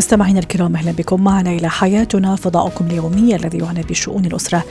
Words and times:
مستمعينا 0.00 0.38
الكرام 0.38 0.76
أهلا 0.76 0.92
بكم 0.92 1.24
معنا 1.24 1.50
إلى 1.50 1.70
حياتنا 1.70 2.36
فضاؤكم 2.36 2.86
اليومي 2.86 3.36
الذي 3.36 3.58
يعنى 3.58 3.82
بشؤون 3.82 4.24
الأسرة 4.24 4.64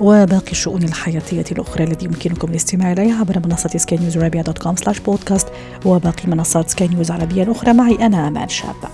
وباقي 0.00 0.52
الشؤون 0.52 0.82
الحياتية 0.82 1.44
الأخرى 1.52 1.84
التي 1.84 2.04
يمكنكم 2.04 2.50
الاستماع 2.50 2.92
إليها 2.92 3.20
عبر 3.20 3.38
منصة 3.48 3.68
سكاي 3.68 3.98
نيوز 3.98 4.18
dot 4.18 4.58
com 4.58 4.76
slash 4.76 4.98
podcast 4.98 5.48
وباقي 5.84 6.26
منصات 6.26 6.70
سكاي 6.70 6.88
نيوز 6.88 7.10
العربيه 7.10 7.42
الأخرى 7.42 7.72
معي 7.72 7.94
أنا 7.94 8.28
أمان 8.28 8.48
شابه. 8.48 8.88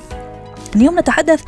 اليوم 0.77 0.99
نتحدث 0.99 1.43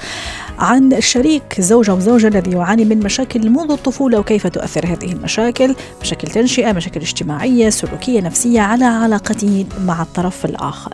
عن 0.59 0.93
الشريك 0.93 1.61
زوجة 1.61 2.29
الذي 2.29 2.51
يعاني 2.51 2.85
من 2.85 2.99
مشاكل 2.99 3.51
منذ 3.51 3.71
الطفولة 3.71 4.19
وكيف 4.19 4.47
تؤثر 4.47 4.87
هذه 4.87 5.13
المشاكل؟ 5.13 5.75
مشاكل 6.03 6.29
تنشئة 6.29 6.73
مشاكل 6.73 7.01
اجتماعية 7.01 7.71
سلوكية 7.71 8.21
نفسية 8.21 8.61
على 8.61 8.85
علاقته 8.85 9.67
مع 9.85 10.03
الطرف 10.03 10.45
الآخر. 10.45 10.93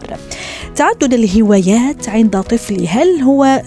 تعدد 0.76 1.14
الهوايات 1.14 2.08
عند 2.08 2.40
طفلي 2.40 2.88
هل 2.88 3.22
هو 3.22 3.62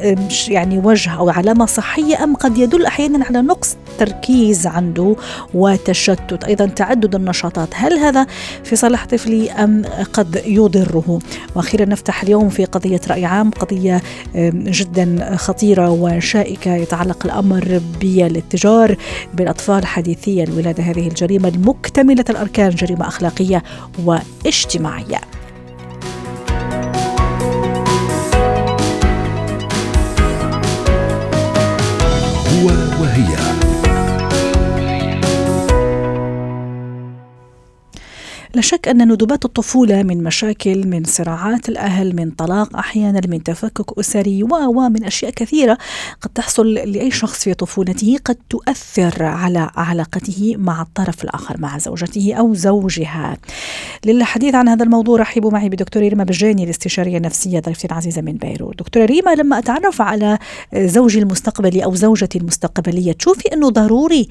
يعني 0.48 0.78
وجه 0.78 1.12
أو 1.12 1.30
علامة 1.30 1.66
صحية 1.66 2.24
أم 2.24 2.36
قد 2.36 2.58
يدل 2.58 2.86
أحيانا 2.86 3.26
على 3.26 3.42
نقص 3.42 3.78
تركيز 4.00 4.68
عنده 4.68 5.16
وتشتت؟ 5.54 6.44
أيضا 6.44 6.66
تعدد 6.66 7.16
النشاطات 7.16 7.70
هل 7.74 7.98
هذا 7.98 8.28
في 8.64 8.76
صالح 8.76 9.06
طفلي 9.06 9.52
أم 9.52 9.82
قد 10.14 10.42
يضره؟ 10.46 11.20
وأخيرا 11.56 11.86
نفتح 11.86 12.24
اليوم 12.24 12.50
في 12.50 12.66
قضية 12.66 13.02
رأي 13.10 13.26
عام 13.26 13.52
قضية 13.52 14.02
جدا 14.36 15.36
خطيرة 15.36 15.81
وشائكة 15.90 16.76
يتعلق 16.76 17.26
الأمر 17.26 17.82
بالاتجار 18.02 18.96
بالأطفال 19.34 19.86
حديثي 19.86 20.44
الولادة 20.44 20.84
هذه 20.84 21.08
الجريمة 21.08 21.50
المكتملة 21.50 22.26
الأركان 22.30 22.70
جريمة 22.70 23.08
أخلاقية 23.08 23.64
واجتماعية. 24.06 25.22
لا 38.62 38.68
شك 38.68 38.88
أن 38.88 39.12
ندوبات 39.12 39.46
الطفولة 39.46 40.04
من 40.04 40.24
مشاكل 40.24 40.88
من 40.88 41.04
صراعات 41.04 41.70
الأهل 41.70 42.16
من 42.16 42.32
طلاق 42.32 42.78
أحيانا 42.78 43.22
من 43.28 43.44
تفكك 43.44 44.00
أسري 44.00 44.44
ومن 44.44 45.04
أشياء 45.04 45.32
كثيرة 45.32 45.78
قد 46.22 46.30
تحصل 46.30 46.74
لأي 46.74 47.12
شخص 47.12 47.44
في 47.44 47.54
طفولته 47.54 48.18
قد 48.26 48.38
تؤثر 48.50 49.24
على 49.24 49.70
علاقته 49.76 50.56
مع 50.58 50.82
الطرف 50.82 51.24
الآخر 51.24 51.58
مع 51.60 51.78
زوجته 51.78 52.34
أو 52.34 52.54
زوجها. 52.54 53.38
للحديث 54.06 54.56
عن 54.56 54.70
هذا 54.70 54.84
الموضوع 54.84 55.20
رحبوا 55.20 55.52
معي 55.52 55.70
بدكتورة 55.70 56.08
ريما 56.08 56.24
بجاني 56.24 56.64
الاستشارية 56.64 57.18
النفسية 57.18 57.60
ضيفتي 57.60 57.88
العزيزة 57.88 58.22
من 58.22 58.34
بيروت. 58.34 58.80
دكتورة 58.80 59.06
ريما 59.06 59.36
لما 59.36 59.58
أتعرف 59.58 60.02
على 60.02 60.38
زوجي 60.76 61.20
المستقبلي 61.20 61.84
أو 61.84 61.96
زوجتي 61.96 62.38
المستقبلية 62.38 63.12
تشوفي 63.12 63.54
أنه 63.54 63.70
ضروري 63.70 64.28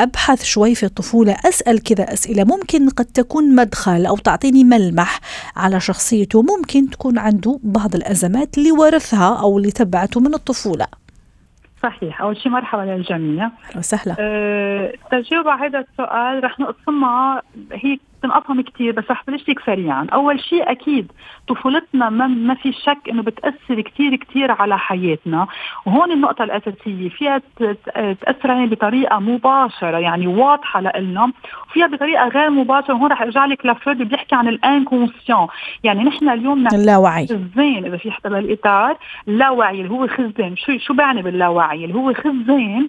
أبحث 0.00 0.44
شوي 0.44 0.74
في 0.74 0.86
الطفولة 0.86 1.36
أسأل 1.44 1.82
كذا 1.82 2.12
أسئلة 2.12 2.44
ممكن 2.44 2.88
قد 2.88 3.04
تكون 3.04 3.54
مدخل 3.72 4.06
أو 4.06 4.16
تعطيني 4.16 4.64
ملمح 4.64 5.20
على 5.56 5.80
شخصيته 5.80 6.42
ممكن 6.42 6.90
تكون 6.90 7.18
عنده 7.18 7.58
بعض 7.62 7.94
الأزمات 7.94 8.58
اللي 8.58 8.72
ورثها 8.72 9.40
أو 9.40 9.58
اللي 9.58 9.70
تبعته 9.70 10.20
من 10.20 10.34
الطفولة. 10.34 10.86
صحيح. 11.82 12.22
أول 12.22 12.36
شيء 12.36 12.52
مرحبا 12.52 12.82
للجميع. 12.82 13.50
وسهلا. 13.76 14.16
أه 14.18 14.92
تجاوب 15.10 15.48
على 15.48 15.68
هذا 15.68 15.78
السؤال 15.78 16.44
رح 16.44 16.60
نقسمها 16.60 17.42
هي 17.72 17.98
بتنقطهم 18.22 18.60
كثير 18.60 18.92
بس 18.92 19.04
رح 19.10 19.22
بلش 19.26 19.48
لك 19.48 19.60
سريعا. 19.66 20.06
أول 20.12 20.40
شيء 20.40 20.70
أكيد 20.70 21.12
طفولتنا 21.48 22.10
ما, 22.10 22.26
ما 22.26 22.54
في 22.54 22.72
شك 22.72 22.98
إنه 23.10 23.22
بتأثر 23.22 23.80
كثير 23.80 24.16
كثير 24.16 24.52
على 24.52 24.78
حياتنا. 24.78 25.46
وهون 25.86 26.12
النقطة 26.12 26.44
الأساسية 26.44 27.08
فيها 27.08 27.42
تأثر 28.20 28.50
علينا 28.50 28.66
بطريقة 28.66 29.18
مباشرة 29.18 29.98
يعني 29.98 30.26
واضحة 30.26 30.80
لنا 30.80 31.32
وفيها 31.68 31.86
بطريقة 31.86 32.28
غير 32.28 32.50
مباشرة 32.50 32.94
وهون 32.94 33.12
رح 33.12 33.22
أرجع 33.22 33.46
لك 33.46 33.66
لفريد 33.66 34.02
بيحكي 34.02 34.34
عن 34.34 34.48
الإنكونسيون. 34.48 35.46
يعني 35.84 36.04
نحن 36.04 36.28
اليوم 36.28 36.66
اللاوعي. 36.66 37.26
خزان 37.26 37.84
إذا 37.84 37.96
في 37.96 38.10
حتى 38.10 38.28
بالإطار 38.28 38.96
اللاوعي 39.28 39.80
اللي 39.80 39.90
هو 39.90 40.08
خزان 40.08 40.56
شو 40.56 40.78
شو 40.78 40.94
بعني 40.94 41.22
باللاوعي؟ 41.22 41.84
اللي 41.84 41.94
هو 41.94 42.14
خزان 42.14 42.88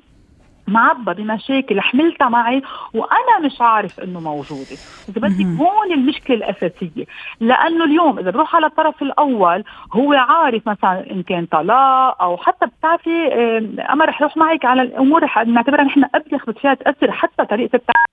معبى 0.68 1.14
بمشاكل 1.14 1.82
حملتها 1.82 2.30
معي 2.30 2.62
وأنا 2.94 3.40
مش 3.46 3.62
عارف 3.62 4.00
إنه 4.00 4.20
موجودة. 4.20 4.78
إذا 5.10 5.22
بدك 5.22 5.46
هون 5.46 5.94
المشكلة 5.94 6.36
الأساسية. 6.36 7.06
لأنه 7.40 7.86
اليوم 7.86 8.20
إذا 8.20 8.32
بروح 8.32 8.56
على 8.56 8.66
الطرف 8.66 9.02
الأول 9.02 9.64
هو 9.94 10.14
عارف 10.14 10.68
مثلا 10.68 11.12
إن 11.12 11.24
كان 11.24 11.46
طلاق 11.46 12.22
أو 12.22 12.38
حتى 12.38 12.66
بتعرفي 12.66 13.28
أما 13.92 14.06
رح 14.06 14.22
أروح 14.22 14.38
معك 14.38 14.66
على 14.66 14.82
الأمور 14.82 15.24
رح 15.24 15.38
نعتبرها 15.38 15.84
نحن 15.84 16.04
أبلغ 16.16 16.52
فيها 16.62 16.74
تاثر 16.74 17.12
حتى 17.12 17.46
طريقة 17.46 17.76
التعامل 17.76 18.04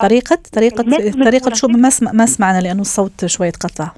طريقة 0.00 0.38
طريقة 0.52 0.82
طريقة 1.24 1.54
شو 1.54 1.68
ما 1.68 1.90
ما 2.12 2.26
سمعنا 2.26 2.60
لأنه 2.60 2.80
الصوت 2.80 3.26
شوي 3.26 3.50
تقطع. 3.50 3.90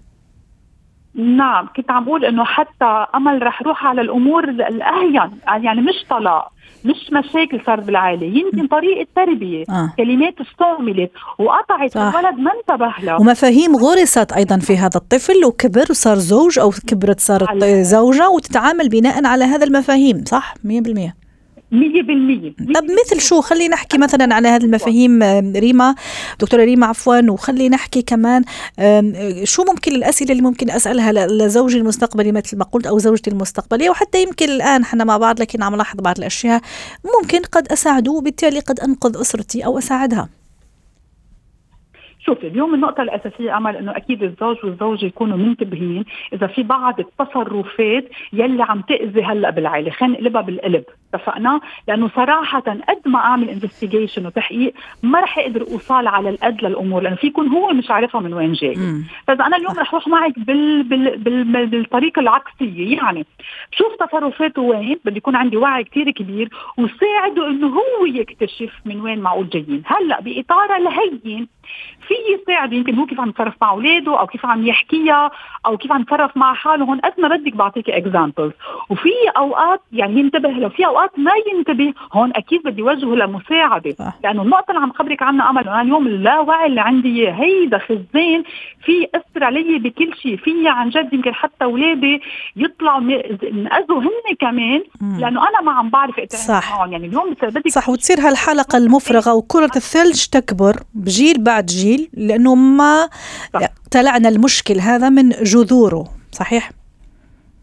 نعم 1.15 1.69
كنت 1.77 1.91
عم 1.91 2.05
بقول 2.05 2.25
إنه 2.25 2.45
حتى 2.45 3.07
أمل 3.15 3.43
رح 3.43 3.63
روح 3.63 3.87
على 3.87 4.01
الأمور 4.01 4.49
الأهين. 4.49 5.31
يعني 5.47 5.81
مش 5.81 6.05
طلاق 6.11 6.53
مش 6.85 7.11
مشاكل 7.13 7.61
صارت 7.67 7.85
بالعائله 7.85 8.27
يمكن 8.27 8.67
طريقة 8.67 9.07
تربية 9.17 9.65
آه. 9.71 9.93
كلمات 9.97 10.35
استعملت 10.41 11.11
وقطعت 11.39 11.97
الولد 11.97 12.39
ما 12.39 12.51
انتبه 12.53 12.95
لها 13.03 13.17
ومفاهيم 13.17 13.77
غرست 13.77 14.33
أيضا 14.33 14.59
في 14.59 14.77
هذا 14.77 14.97
الطفل 14.97 15.45
وكبر 15.45 15.85
وصار 15.91 16.17
زوج 16.17 16.59
أو 16.59 16.71
كبرت 16.87 17.21
صارت 17.21 17.65
زوجة 17.65 18.29
وتتعامل 18.29 18.89
بناء 18.89 19.27
على 19.27 19.45
هذا 19.45 19.65
المفاهيم 19.65 20.25
صح؟ 20.27 20.55
100% 20.55 21.20
100% 21.73 21.75
طب 22.75 22.85
مثل 22.85 23.21
شو؟ 23.21 23.41
خلي 23.41 23.69
نحكي 23.69 23.99
مثلا 23.99 24.35
على 24.35 24.49
هذه 24.49 24.65
المفاهيم 24.65 25.23
ريما 25.57 25.95
دكتورة 26.41 26.65
ريما 26.65 26.87
عفوا 26.87 27.31
وخلي 27.31 27.69
نحكي 27.69 28.03
كمان 28.03 28.45
شو 29.45 29.65
ممكن 29.69 29.95
الأسئلة 29.95 30.31
اللي 30.33 30.43
ممكن 30.43 30.71
أسألها 30.71 31.13
لزوجي 31.27 31.79
المستقبلي 31.79 32.33
مثل 32.33 32.57
ما 32.57 32.65
قلت 32.65 32.87
أو 32.87 32.99
زوجتي 32.99 33.31
المستقبلية 33.31 33.91
وحتى 33.91 34.23
يمكن 34.23 34.49
الآن 34.49 34.83
إحنا 34.83 35.05
مع 35.05 35.17
بعض 35.17 35.41
لكن 35.41 35.63
عم 35.63 35.77
لاحظ 35.77 36.01
بعض 36.01 36.19
الأشياء 36.19 36.61
ممكن 37.21 37.43
قد 37.43 37.69
اساعده 37.73 38.13
وبالتالي 38.13 38.61
قد 38.61 38.81
أنقذ 38.81 39.21
أسرتي 39.21 39.65
أو 39.65 39.79
أساعدها. 39.79 40.40
شوفي 42.31 42.47
اليوم 42.47 42.75
النقطة 42.75 43.03
الأساسية 43.03 43.57
أمل 43.57 43.77
إنه 43.77 43.97
أكيد 43.97 44.23
الزوج 44.23 44.57
والزوجة 44.65 45.07
يكونوا 45.07 45.37
منتبهين 45.37 46.05
إذا 46.33 46.47
في 46.47 46.63
بعض 46.63 47.01
التصرفات 47.01 48.05
يلي 48.33 48.63
عم 48.63 48.81
تأذي 48.81 49.23
هلأ 49.23 49.51
بالعائلة، 49.51 49.91
خلينا 49.91 50.15
نقلبها 50.15 50.43
بالقلب، 50.43 50.85
اتفقنا؟ 51.15 51.61
لأنه 51.89 52.09
صراحة 52.09 52.61
قد 52.61 53.01
ما 53.07 53.19
أعمل 53.19 53.49
انفستيجيشن 53.49 54.27
وتحقيق 54.27 54.75
ما 55.03 55.21
رح 55.21 55.39
أقدر 55.39 55.61
أوصل 55.61 56.07
على 56.07 56.31
القد 56.31 56.65
للأمور 56.65 57.03
لأنه 57.03 57.17
في 57.17 57.27
يكون 57.27 57.49
هو 57.49 57.73
مش 57.73 57.91
عارفها 57.91 58.21
من 58.21 58.35
وين 58.35 58.53
جاي. 58.53 58.75
فإذا 59.27 59.47
أنا 59.47 59.57
اليوم 59.57 59.75
رح 59.79 59.95
أروح 59.95 60.09
معك 60.09 60.39
بال... 60.39 60.83
بال... 60.83 61.19
بال... 61.19 61.67
بالطريقة 61.67 62.21
العكسية، 62.21 62.97
يعني 62.97 63.27
بشوف 63.73 63.95
تصرفاته 63.95 64.63
وين، 64.63 64.99
بدي 65.05 65.17
يكون 65.17 65.37
عندي 65.37 65.57
وعي 65.57 65.85
كثير 65.85 66.11
كبير 66.11 66.49
وساعده 66.79 67.49
إنه 67.49 67.67
هو 67.67 68.07
يكتشف 68.07 68.73
من 68.85 69.01
وين 69.01 69.21
معقول 69.21 69.49
جايين، 69.49 69.83
هلأ 69.87 70.21
بإطار 70.21 70.77
الهين 70.77 71.49
في 72.11 72.15
يساعد؟ 72.35 72.73
يمكن 72.73 72.95
هو 72.95 73.07
كيف 73.07 73.21
عم 73.21 73.29
يتصرف 73.29 73.55
مع 73.63 73.71
أولاده؟ 73.71 74.21
أو 74.21 74.27
كيف 74.27 74.47
عم 74.47 74.67
يحكيها؟ 74.67 75.31
أو 75.67 75.77
كيف 75.77 75.93
عم 75.93 76.01
يتصرف 76.03 76.37
مع 76.37 76.55
حاله 76.55 76.85
هون 76.85 77.01
قد 77.01 77.13
ما 77.19 77.29
بدك 77.29 77.57
بعطيك 77.57 77.91
اكزامبلز 77.91 78.53
وفي 78.91 79.11
أوقات 79.37 79.81
يعني 79.93 80.21
ينتبه 80.21 80.49
له 80.49 80.69
في 80.69 80.87
أوقات 80.87 81.19
ما 81.19 81.33
ينتبه 81.53 81.93
هون 82.13 82.33
أكيد 82.37 82.63
بدي 82.65 82.83
وجهه 82.83 83.15
لمساعدة. 83.15 83.97
لأنه 84.25 84.43
النقطة 84.43 84.71
اللي 84.71 84.83
عم 84.83 84.93
خبرك 84.93 85.23
عنها 85.23 85.51
أمل 85.51 85.69
أنا 85.69 85.83
اليوم 85.83 86.07
اللاوعي 86.07 86.67
اللي 86.67 86.81
عندي 86.81 87.09
اياه 87.09 87.33
هيدا 87.33 87.79
خزان 87.79 88.43
في 88.85 89.07
اثر 89.15 89.45
علي 89.45 89.79
بكل 89.79 90.15
شيء 90.23 90.37
في 90.37 90.69
عن 90.69 90.91
جد 90.91 91.13
يمكن 91.13 91.35
حتى 91.35 91.65
أولادي 91.65 92.21
يطلعوا 92.57 93.01
انأذوا 93.43 94.01
هن 94.03 94.35
كمان. 94.41 94.83
لأنه 95.01 95.49
أنا 95.49 95.61
ما 95.61 95.73
عم 95.73 95.91
بعرف 95.91 96.21
صح. 96.31 96.73
معهم 96.73 96.93
يعني 96.93 97.07
اليوم 97.07 97.35
بدك 97.43 97.69
صح 97.69 97.89
وتصير 97.89 98.21
هالحلقة 98.21 98.79
المفرغة 98.79 99.35
وكرة 99.35 99.71
الثلج 99.77 100.27
تكبر 100.27 100.77
بجيل 100.95 101.45
بعد 101.45 101.67
جيل. 101.67 102.00
لأنه 102.13 102.55
ما 102.55 103.09
ابتلعنا 103.55 104.29
المشكل 104.29 104.81
هذا 104.81 105.09
من 105.09 105.29
جذوره 105.29 106.09
صحيح؟ 106.33 106.80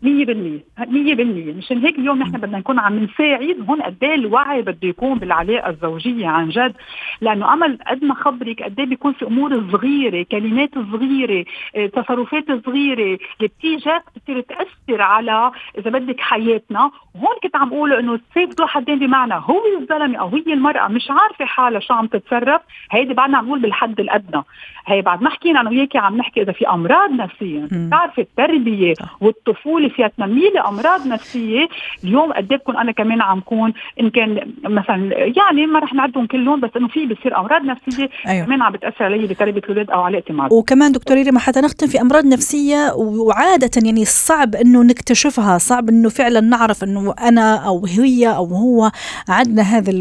100% 0.03 0.07
100% 0.07 1.57
مشان 1.57 1.77
هيك 1.77 1.99
اليوم 1.99 2.19
نحن 2.19 2.31
بدنا 2.31 2.57
نكون 2.57 2.79
عم 2.79 2.99
نساعد 2.99 3.65
هون 3.69 3.81
قد 3.81 4.03
إيه 4.03 4.15
الوعي 4.15 4.61
بده 4.61 4.87
يكون 4.87 5.19
بالعلاقة 5.19 5.69
الزوجية 5.69 6.27
عن 6.27 6.49
جد. 6.49 6.73
لأنه 7.21 7.53
أمل 7.53 7.77
قد 7.87 8.03
ما 8.03 8.15
خبرك 8.15 8.63
قد 8.63 8.79
إيه 8.79 8.85
بيكون 8.85 9.13
في 9.13 9.25
أمور 9.25 9.71
صغيرة 9.71 10.25
كلمات 10.31 10.69
صغيرة 10.91 11.45
آه، 11.75 11.87
تصرفات 11.87 12.65
صغيرة 12.65 13.03
اللي 13.03 13.47
بتيجي 13.59 13.89
بتصير 14.15 14.41
تأثر 14.41 15.01
على 15.01 15.51
إذا 15.77 15.89
بدك 15.91 16.19
حياتنا. 16.19 16.91
هون 17.15 17.35
كنت 17.43 17.55
عم 17.55 17.67
أقول 17.67 17.93
إنه 17.93 18.13
السيف 18.13 18.49
ذو 18.59 18.67
حدين 18.67 18.99
بمعنى 18.99 19.33
هو 19.33 19.61
الزلمة 19.81 20.17
أو 20.17 20.27
هي 20.27 20.53
المرأة 20.53 20.87
مش 20.87 21.11
عارفة 21.11 21.45
حالها 21.45 21.79
شو 21.79 21.93
عم 21.93 22.07
تتصرف. 22.07 22.61
هيدي 22.91 23.13
بعدنا 23.13 23.37
عم 23.37 23.45
نقول 23.45 23.59
بالحد 23.59 23.99
الأدنى. 23.99 24.43
هي 24.87 25.01
بعد 25.01 25.21
ما 25.21 25.29
حكينا 25.29 25.61
أنا 25.61 25.69
وياكي 25.69 25.97
عم 25.97 26.17
نحكي 26.17 26.41
إذا 26.41 26.51
في 26.51 26.69
أمراض 26.69 27.11
نفسيه 27.11 27.67
بتعرفي 27.71 28.21
التربية 28.21 28.93
والطفولة 29.21 29.86
فيها 29.89 30.07
تنمي 30.07 30.49
لي 30.49 30.59
امراض 30.59 31.07
نفسيه 31.07 31.67
اليوم 32.03 32.33
قد 32.33 32.51
إيه 32.51 32.57
بكون 32.57 32.77
أنا 32.77 32.91
كمان 32.91 33.21
عم 33.21 33.39
كون 33.39 33.73
إن 33.99 34.09
كان 34.09 34.53
مثلا 34.63 35.13
يعني 35.13 35.65
ما 35.65 35.79
رح 35.79 35.93
نعدهم 35.93 36.27
كلهم 36.27 36.59
بس 36.59 36.69
إنه 36.77 36.87
في 36.87 37.05
بصير 37.05 37.37
امراض 37.37 37.61
نفسيه 37.61 38.09
أيوه. 38.27 38.45
كمان 38.45 38.61
عم 38.61 38.71
بتأثر 38.71 39.03
علي 39.05 39.27
بتربيه 39.27 39.61
الاولاد 39.61 39.89
أو 39.89 40.01
علاقتي 40.01 40.33
معهم 40.33 40.49
وكمان 40.53 40.91
دكتور 40.91 41.17
ريما 41.17 41.39
حتى 41.39 41.61
نختم 41.61 41.87
في 41.87 42.01
أمراض 42.01 42.25
نفسية 42.25 42.93
وعادة 42.95 43.69
يعني 43.83 44.05
صعب 44.05 44.55
إنه 44.55 44.83
نكتشفها 44.83 45.57
صعب 45.57 45.89
إنه 45.89 46.09
فعلا 46.09 46.39
نعرف 46.39 46.83
إنه 46.83 47.13
أنا 47.19 47.55
أو 47.55 47.85
هي 47.85 48.27
أو 48.27 48.45
هو 48.45 48.91
عندنا 49.29 49.61
هذا 49.61 49.91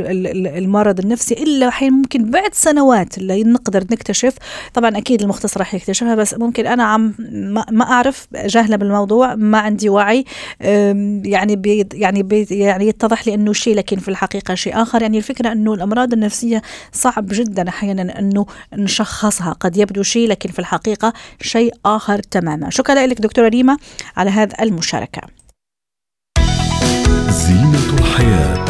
المرض 0.59 0.99
النفسي 0.99 1.35
إلا 1.35 1.71
حين 1.71 1.93
ممكن 1.93 2.31
بعد 2.31 2.55
سنوات 2.55 3.19
اللي 3.19 3.45
نقدر 3.45 3.81
نكتشف. 3.81 4.35
طبعا 4.75 4.99
أكيد 4.99 5.23
المختص 5.23 5.59
راح 5.59 5.75
يكتشفها 5.75 6.15
بس 6.15 6.39
ممكن 6.39 6.67
أنا 6.67 6.85
عم 6.85 7.15
ما 7.71 7.85
أعرف 7.85 8.27
جاهله 8.35 8.77
بالموضوع 8.77 9.35
ما 9.35 9.59
عندي 9.59 9.76
وعي 9.85 10.25
يعني 11.25 11.57
بي 11.57 11.87
يعني 11.95 12.23
بي 12.23 12.47
يعني 12.51 12.89
يتضح 12.89 13.27
لي 13.27 13.35
إنه 13.35 13.53
شيء 13.53 13.75
لكن 13.75 13.97
في 13.97 14.09
الحقيقة 14.09 14.55
شيء 14.55 14.83
آخر. 14.83 15.03
يعني 15.03 15.19
الفكرة 15.19 15.53
إنه 15.53 15.75
الأمراض 15.75 16.13
النفسية 16.13 16.63
صعب 16.93 17.27
جدا 17.31 17.69
أحيانا 17.69 18.19
إنه 18.19 18.47
نشخصها. 18.73 19.53
قد 19.53 19.77
يبدو 19.77 20.03
شيء 20.03 20.29
لكن 20.29 20.51
في 20.51 20.59
الحقيقة 20.59 21.13
شيء 21.41 21.75
آخر 21.87 22.19
تماما. 22.19 22.71
شكرا 22.71 23.07
لك 23.07 23.21
دكتورة 23.21 23.49
ريما 23.49 23.77
على 24.17 24.31
هذا 24.31 24.63
المشاركة. 24.63 25.23
زينة 27.29 27.99
الحياة. 27.99 28.65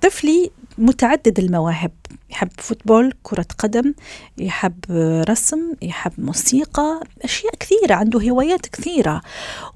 طفلي 0.00 0.50
متعدد 0.78 1.38
المواهب. 1.38 1.90
يحب 2.30 2.48
فوتبول 2.58 3.12
كرة 3.22 3.46
قدم 3.58 3.94
يحب 4.38 4.84
رسم 5.28 5.58
يحب 5.82 6.12
موسيقى 6.18 7.00
أشياء 7.24 7.54
كثيرة 7.60 7.94
عنده 7.94 8.20
هوايات 8.30 8.66
كثيرة. 8.66 9.20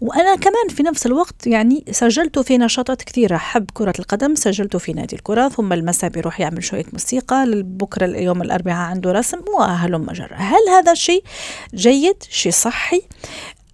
وأنا 0.00 0.36
كمان 0.36 0.68
في 0.68 0.82
نفس 0.82 1.06
الوقت 1.06 1.46
يعني 1.46 1.84
سجلته 1.90 2.42
في 2.42 2.58
نشاطات 2.58 3.02
كثيرة. 3.02 3.36
حب 3.36 3.70
كرة 3.74 3.94
القدم 3.98 4.34
سجلته 4.34 4.78
في 4.78 4.92
نادي 4.92 5.16
الكرة 5.16 5.48
ثم 5.48 5.72
المساء 5.72 6.10
بيروح 6.10 6.40
يعمل 6.40 6.64
شوية 6.64 6.84
موسيقى 6.92 7.62
بكرة 7.62 8.06
اليوم 8.06 8.42
الأربعاء 8.42 8.90
عنده 8.90 9.12
رسم 9.12 9.38
وهلم 9.58 10.12
جرى 10.12 10.34
هل 10.34 10.68
هذا 10.70 10.94
شيء 10.94 11.24
جيد؟ 11.74 12.22
شيء 12.30 12.52
صحي؟ 12.52 13.02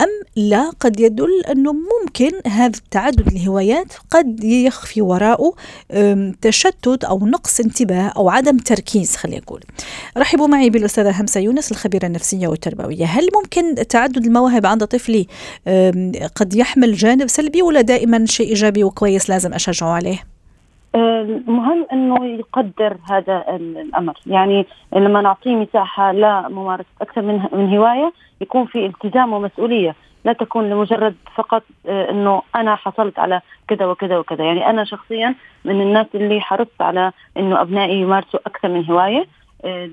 أم 0.01 0.09
لا 0.37 0.71
قد 0.81 1.01
يدل 1.01 1.43
أنه 1.51 1.73
ممكن 1.73 2.31
هذا 2.47 2.79
التعدد 2.79 3.27
الهوايات 3.27 3.93
قد 4.11 4.45
يخفي 4.45 5.03
وراءه 5.03 5.55
تشتت 6.43 7.05
أو 7.05 7.27
نقص 7.27 7.61
انتباه 7.61 8.13
أو 8.17 8.29
عدم 8.29 8.57
تركيز 8.57 9.17
خلينا 9.17 9.41
نقول 9.41 9.61
رحبوا 10.17 10.47
معي 10.47 10.71
بالأستاذة 10.71 11.21
همسة 11.21 11.41
يونس 11.41 11.73
الخبيرة 11.73 12.07
النفسية 12.07 12.49
والتربوية 12.49 13.05
هل 13.05 13.29
ممكن 13.35 13.87
تعدد 13.89 14.27
المواهب 14.27 14.67
عند 14.67 14.85
طفلي 14.85 15.27
قد 16.35 16.55
يحمل 16.55 16.95
جانب 16.95 17.27
سلبي 17.27 17.63
ولا 17.63 17.81
دائما 17.81 18.27
شيء 18.27 18.49
إيجابي 18.49 18.85
وكويس 18.85 19.31
لازم 19.31 19.55
أشجعه 19.55 19.89
عليه؟ 19.89 20.34
المهم 20.95 21.87
إنه 21.93 22.27
يقدر 22.27 22.97
هذا 23.11 23.45
الأمر. 23.57 24.15
يعني 24.27 24.67
لما 24.93 25.21
نعطيه 25.21 25.55
مساحة 25.57 26.13
لممارسه 26.13 26.89
أكثر 27.01 27.23
من 27.23 27.49
من 27.53 27.77
هواية 27.77 28.13
يكون 28.41 28.67
في 28.67 28.87
التزام 28.87 29.33
ومسؤولية. 29.33 29.95
لا 30.25 30.33
تكون 30.33 30.71
لمجرد 30.71 31.15
فقط 31.35 31.63
آه، 31.87 32.11
إنه 32.11 32.43
أنا 32.57 32.75
حصلت 32.75 33.19
على 33.19 33.41
كذا 33.69 33.87
وكذا 33.87 34.19
وكذا. 34.19 34.45
يعني 34.45 34.71
أنا 34.71 34.85
شخصيا 34.85 35.35
من 35.65 35.81
الناس 35.81 36.07
اللي 36.15 36.41
حرصت 36.41 36.83
على 36.83 37.13
إنه 37.37 37.61
أبنائي 37.61 38.01
يمارسوا 38.01 38.41
أكثر 38.47 38.69
من 38.69 38.91
هواية. 38.91 39.27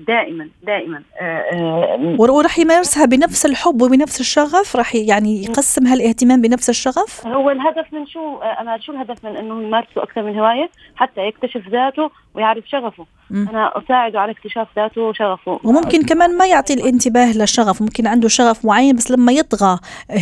دائما 0.08 0.48
دائما. 0.62 1.02
آه، 1.20 1.24
آه، 1.24 2.16
وراح 2.18 2.58
يمارسها 2.58 3.04
بنفس 3.04 3.46
الحب 3.46 3.82
وبنفس 3.82 4.20
الشغف؟ 4.20 4.76
راح 4.76 4.94
يعني 4.94 5.44
يقسم 5.44 5.86
هالاهتمام 5.86 6.40
بنفس 6.40 6.70
الشغف؟ 6.70 7.26
هو 7.26 7.50
الهدف 7.50 7.92
من 7.92 8.06
شو؟ 8.06 8.38
أنا 8.38 8.78
شو 8.78 8.92
الهدف 8.92 9.24
من 9.24 9.36
إنه 9.36 9.62
يمارسوا 9.62 10.02
أكثر 10.02 10.22
من 10.22 10.38
هواية؟ 10.38 10.70
حتى 10.96 11.20
يكتشف 11.20 11.68
ذاته 11.68 12.10
ويعرف 12.34 12.64
شغفه. 12.66 13.06
م. 13.30 13.48
أنا 13.48 13.72
أساعده 13.78 14.20
على 14.20 14.32
اكتشاف 14.32 14.68
ذاته 14.76 15.00
وشغفه. 15.00 15.60
وممكن 15.64 16.02
كمان 16.02 16.38
ما 16.38 16.46
يعطي 16.46 16.74
الانتباه 16.74 17.32
للشغف 17.32 17.82
ممكن 17.82 18.06
عنده 18.06 18.28
شغف 18.28 18.64
معين 18.64 18.96
بس 18.96 19.10
لما 19.10 19.32
يطغى 19.32 19.78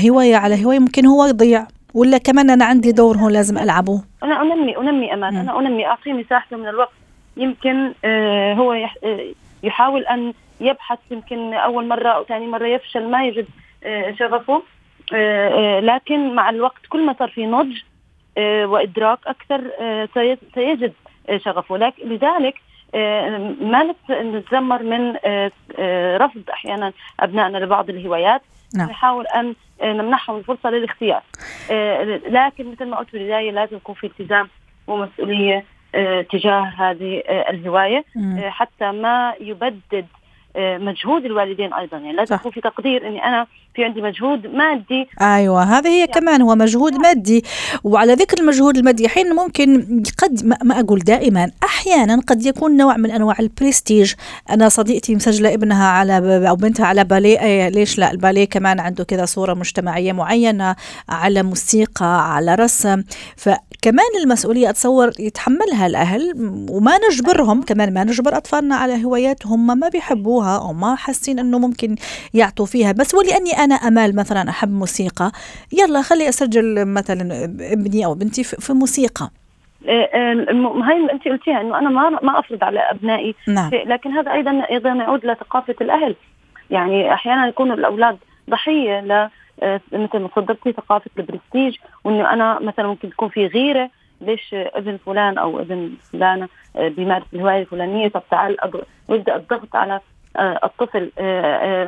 هواية 0.07 0.37
على 0.37 0.65
هواية 0.65 0.79
ممكن 0.79 1.07
هو 1.07 1.25
يضيع. 1.25 1.67
ولا 1.95 2.19
كمان 2.19 2.51
أنا 2.51 2.65
عندي 2.65 2.93
دور 2.93 3.17
هون 3.17 3.33
لازم 3.33 3.59
ألعبه؟ 3.59 4.03
أنا 4.23 4.43
أنمي 4.43 4.77
أنمي 4.77 5.15
أمان. 5.15 5.35
م. 5.35 5.37
أنا 5.37 5.59
أنمي 5.59 5.87
اعطيه 5.87 6.13
مساحته 6.13 6.57
من 6.57 6.69
الوقت. 6.69 6.93
يمكن 7.41 7.93
آه، 8.05 8.55
هو 8.55 8.73
آه، 8.73 8.89
يحاول 9.63 10.05
أن 10.05 10.33
يبحث 10.61 10.99
يمكن 11.11 11.55
أول 11.55 11.89
مرة 11.89 12.09
أو 12.09 12.25
ثاني 12.25 12.47
مرة 12.47 12.67
يفشل 12.67 13.11
ما 13.11 13.27
يجد 13.27 13.47
آه، 13.85 14.15
شغفه. 14.19 14.63
لكن 15.81 16.35
مع 16.35 16.51
الوقت 16.51 16.87
كل 16.89 17.07
ما 17.07 17.15
صار 17.19 17.29
في 17.29 17.47
نضج 17.47 17.77
وإدراك 18.39 19.19
أكثر 19.27 19.71
سيجد 20.55 20.93
شغفه. 21.37 21.77
لكن 21.77 22.09
لذلك 22.09 22.55
ما 23.61 23.95
نتذمر 24.11 24.83
من 24.83 25.17
رفض 26.17 26.43
أحيانا 26.53 26.93
أبنائنا 27.21 27.59
لبعض 27.59 27.91
الهوايات. 27.91 28.43
نعم. 28.75 28.91
نحاول 28.91 29.27
أن 29.27 29.55
نمنحهم 29.83 30.37
الفرصة 30.37 30.71
للاختيار. 30.71 31.23
لكن 32.31 32.71
مثل 32.71 32.85
ما 32.85 32.97
قلت 32.97 33.11
في 33.11 33.17
البداية 33.17 33.51
لازم 33.51 33.77
يكون 33.77 33.95
في 33.95 34.07
التزام 34.07 34.49
ومسؤولية 34.87 35.65
تجاه 36.31 36.73
هذه 36.77 37.23
آه، 37.29 37.51
الهواية 37.51 38.05
آه، 38.17 38.51
حتى 38.51 38.91
ما 38.93 39.35
يبدد 39.41 40.07
مجهود 40.57 41.25
الوالدين 41.25 41.75
أيضا. 41.75 41.99
يعني 41.99 42.13
لازم 42.13 42.35
يكون 42.35 42.53
في 42.53 42.61
تقدير 42.61 43.07
إني 43.09 43.25
أنا 43.25 43.47
في 43.75 43.85
عندي 43.85 44.03
مجهود 44.03 44.47
مادي. 44.47 45.09
أيوه 45.21 45.63
هذا 45.63 45.91
هي 45.91 45.99
يعني 45.99 46.13
كمان 46.13 46.43
هو 46.43 46.55
مجهود 46.55 46.95
مادي. 46.95 47.45
وعلى 47.85 48.15
ذكر 48.15 48.41
المجهود 48.41 48.77
المادي 48.77 49.09
حين 49.09 49.35
ممكن 49.35 50.03
قد 50.19 50.45
ما 50.65 50.81
أقول 50.81 50.99
دائما 50.99 51.51
أحيانا 51.65 52.21
قد 52.27 52.47
يكون 52.47 52.77
نوع 52.77 52.97
من 52.97 53.11
أنواع 53.11 53.37
البرستيج. 53.41 54.15
أنا 54.51 54.69
صديقتي 54.69 55.15
مسجلة 55.15 55.55
ابنها 55.55 55.87
على 55.87 56.49
أو 56.49 56.57
بنتها 56.57 56.87
على 56.87 57.05
باليه 57.05 57.41
أيه 57.41 57.69
ليش 57.69 57.99
لا؟ 57.99 58.11
الباليه 58.11 58.45
كمان 58.45 58.81
عنده 58.81 59.05
كذا 59.05 59.25
صورة 59.25 59.55
مجتمعية 59.55 60.13
معينة 60.13 60.77
على 61.09 61.43
موسيقى 61.43 62.35
على 62.35 62.55
رسم. 62.55 63.03
فكمان 63.37 64.11
المسؤولية 64.23 64.71
أتصور 64.71 65.11
يتحملها 65.19 65.87
الأهل 65.87 66.33
وما 66.71 66.93
نجبرهم 67.11 67.63
كمان 67.63 67.95
ما 67.95 68.05
نجبر 68.05 68.37
أطفالنا 68.37 68.77
على 68.77 69.05
هوايات 69.05 69.47
هم 69.47 69.79
ما 69.79 69.89
بيحبوها 69.89 70.59
أو 70.59 70.73
ما 70.73 70.95
حاسين 70.95 71.39
إنه 71.39 71.59
ممكن 71.59 71.97
يعطوا 72.35 72.67
فيها. 72.67 72.93
بس 72.93 73.15
ولأني 73.15 73.60
أنا 73.61 73.75
أمال 73.75 74.17
مثلا 74.17 74.51
أحب 74.51 74.73
موسيقى. 74.73 75.33
يلا 75.73 76.03
خلي 76.03 76.29
أسجل 76.29 76.85
مثلا 76.87 77.45
ابني 77.73 78.05
أو 78.05 78.15
بنتي 78.15 78.45
في 78.45 78.73
موسيقى. 78.73 79.31
إيه، 79.89 80.09
هاي 80.85 81.13
انت 81.13 81.29
قلتيها 81.29 81.61
إنه 81.61 81.79
أنا 81.79 81.91
ما 81.91 82.11
ما 82.23 82.39
أفرض 82.39 82.65
على 82.65 82.81
أبنائي. 82.81 83.35
نعم. 83.49 83.71
لكن 83.73 84.11
هذا 84.11 84.33
أيضا 84.33 84.67
أيضا 84.71 84.91
يعود 84.91 85.27
لثقافة 85.27 85.75
الأهل. 85.81 86.17
يعني 86.71 87.15
أحيانا 87.15 87.47
يكونوا 87.47 87.77
الأولاد 87.77 88.19
ضحية 88.51 89.01
ل 89.01 89.29
آه، 89.63 89.81
مثل 89.93 90.19
ما 90.19 90.29
تفضلتي 90.29 90.73
ثقافة 90.73 91.11
البرستيج 91.19 91.77
وإنه 92.05 92.33
أنا 92.33 92.59
مثلا 92.61 92.87
ممكن 92.87 93.11
تكون 93.11 93.29
في 93.29 93.47
غيرة. 93.47 93.91
ليش 94.21 94.55
ابن 94.55 94.99
فلان 95.07 95.39
أو 95.39 95.61
ابن 95.61 95.93
فلانة 96.13 96.49
بيمارس 96.75 97.25
الهواية 97.35 97.61
الفلانية؟ 97.61 98.09
طب 98.09 98.23
تعال 98.31 98.57
ويبدا 99.09 99.37
الضغط 99.37 99.77
على 99.77 100.01
الطفل 100.39 101.11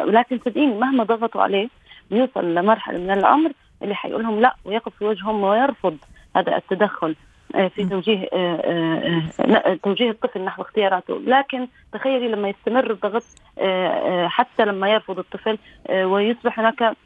ولكن 0.08 0.38
صدقيني 0.38 0.74
مهما 0.74 1.04
ضغطوا 1.04 1.42
عليه 1.42 1.68
بيوصل 2.10 2.54
لمرحلة 2.54 2.98
من 2.98 3.10
الأمر 3.10 3.52
اللي 3.82 3.94
حيقول 3.94 4.22
لهم 4.22 4.40
لا 4.40 4.56
ويقف 4.64 4.92
في 4.98 5.04
وجههم 5.04 5.42
ويرفض 5.42 5.96
هذا 6.36 6.56
التدخل 6.56 7.16
آه، 7.54 7.68
في 7.68 7.84
توجيه 7.84 8.28
آه، 8.32 9.22
آه، 9.40 9.78
توجيه 9.82 10.10
الطفل 10.10 10.44
نحو 10.44 10.62
اختياراته. 10.62 11.18
لكن 11.18 11.68
تخيلي 11.92 12.28
لما 12.28 12.48
يستمر 12.48 12.90
الضغط 12.90 13.22
حتى 14.28 14.64
لما 14.64 14.88
يرفض 14.88 15.18
الطفل 15.18 15.58
ويصبح 15.90 16.60
هناك 16.60 16.96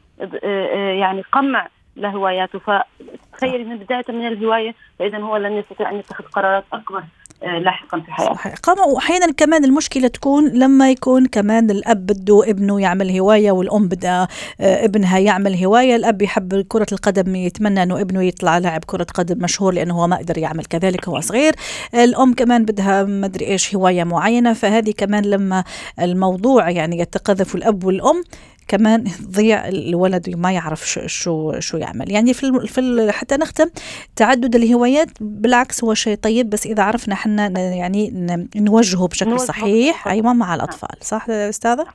يعني 0.99 1.21
قمع 1.21 1.67
لهواياته. 1.95 2.59
فتخيلي 2.59 3.63
من 3.63 3.77
بداية 3.77 4.05
من 4.09 4.27
الهواية 4.27 4.75
فإذا 4.99 5.17
هو 5.17 5.37
لن 5.37 5.53
يستطيع 5.53 5.89
أن 5.89 5.95
يتخذ 5.95 6.23
قرارات 6.23 6.63
أكبر. 6.73 6.99
آه، 6.99 7.26
لاحقا 7.41 7.99
في 7.99 8.11
حياته 8.11 8.33
صحيح. 8.33 8.55
واحيانا 8.87 9.31
كمان 9.31 9.65
المشكلة 9.65 10.07
تكون 10.07 10.47
لما 10.47 10.91
يكون 10.91 11.25
كمان 11.25 11.71
الأب 11.71 12.05
بده 12.05 12.49
ابنه 12.49 12.81
يعمل 12.81 13.19
هواية 13.19 13.51
والأم 13.51 13.87
بدها 13.87 14.27
آه، 14.61 14.85
ابنها 14.85 15.19
يعمل 15.19 15.65
هواية 15.65 15.95
الأب 15.95 16.21
يحب 16.21 16.61
كرة 16.61 16.87
القدم 16.91 17.35
يتمنى 17.35 17.83
إنه 17.83 18.01
ابنه 18.01 18.23
يطلع 18.23 18.57
لاعب 18.57 18.83
كرة 18.85 19.07
قدم 19.13 19.43
مشهور 19.43 19.73
لأنه 19.73 19.93
هو 19.93 20.07
ما 20.07 20.17
قدر 20.17 20.37
يعمل 20.37 20.65
كذلك 20.65 21.09
هو 21.09 21.19
صغير. 21.19 21.53
الأم 21.93 22.33
كمان 22.33 22.65
بدها 22.65 23.03
ما 23.03 23.25
أدري 23.25 23.47
إيش 23.47 23.75
هواية 23.75 24.03
معينة 24.03 24.53
فهذه 24.53 24.91
كمان 24.97 25.25
لما 25.25 25.63
الموضوع 25.99 26.69
يعني 26.69 26.99
يتقذف 26.99 27.55
الأب 27.55 27.83
والأم 27.83 28.23
كمان 28.67 29.03
ضيع 29.31 29.67
الولد 29.67 30.35
ما 30.37 30.51
يعرف 30.51 30.85
شو 31.05 31.59
شو 31.59 31.77
يعمل. 31.77 32.11
يعني 32.11 32.33
في 32.33 32.67
في 32.67 33.11
حتى 33.11 33.35
نختم 33.35 33.69
تعدد 34.15 34.55
الهوايات 34.55 35.07
بالعكس 35.21 35.83
هو 35.83 35.93
شيء 35.93 36.15
طيب 36.15 36.49
بس 36.49 36.65
إذا 36.65 36.83
عرفنا 36.83 37.13
إحنا 37.13 37.59
يعني 37.59 38.11
نوجهه 38.55 39.07
بشكل 39.07 39.39
صحيح 39.39 40.07
أيوه 40.07 40.33
مع 40.33 40.55
الأطفال. 40.55 40.97
صح 41.01 41.29
أستاذة؟ 41.29 41.85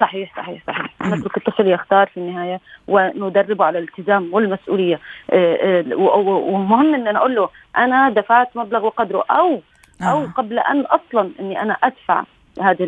صحيح 0.00 0.36
صحيح 0.36 0.62
صحيح. 0.66 0.90
نترك 1.02 1.36
الطفل 1.36 1.66
يختار 1.66 2.06
في 2.06 2.16
النهاية 2.16 2.60
وندربه 2.88 3.64
على 3.64 3.78
الالتزام 3.78 4.34
والمسؤولية. 4.34 5.00
آه، 5.30 5.82
آه، 5.82 5.96
ومهم 5.96 6.94
إن 6.94 7.16
أقول 7.16 7.34
له 7.34 7.48
أنا 7.76 8.10
دفعت 8.10 8.56
مبلغ 8.56 8.84
وقدره 8.86 9.24
أو 9.30 9.60
أو 10.02 10.22
آه. 10.22 10.32
قبل 10.36 10.58
أن 10.58 10.80
أصلا 10.80 11.30
إني 11.40 11.62
أنا 11.62 11.72
أدفع 11.72 12.24
هذه 12.62 12.84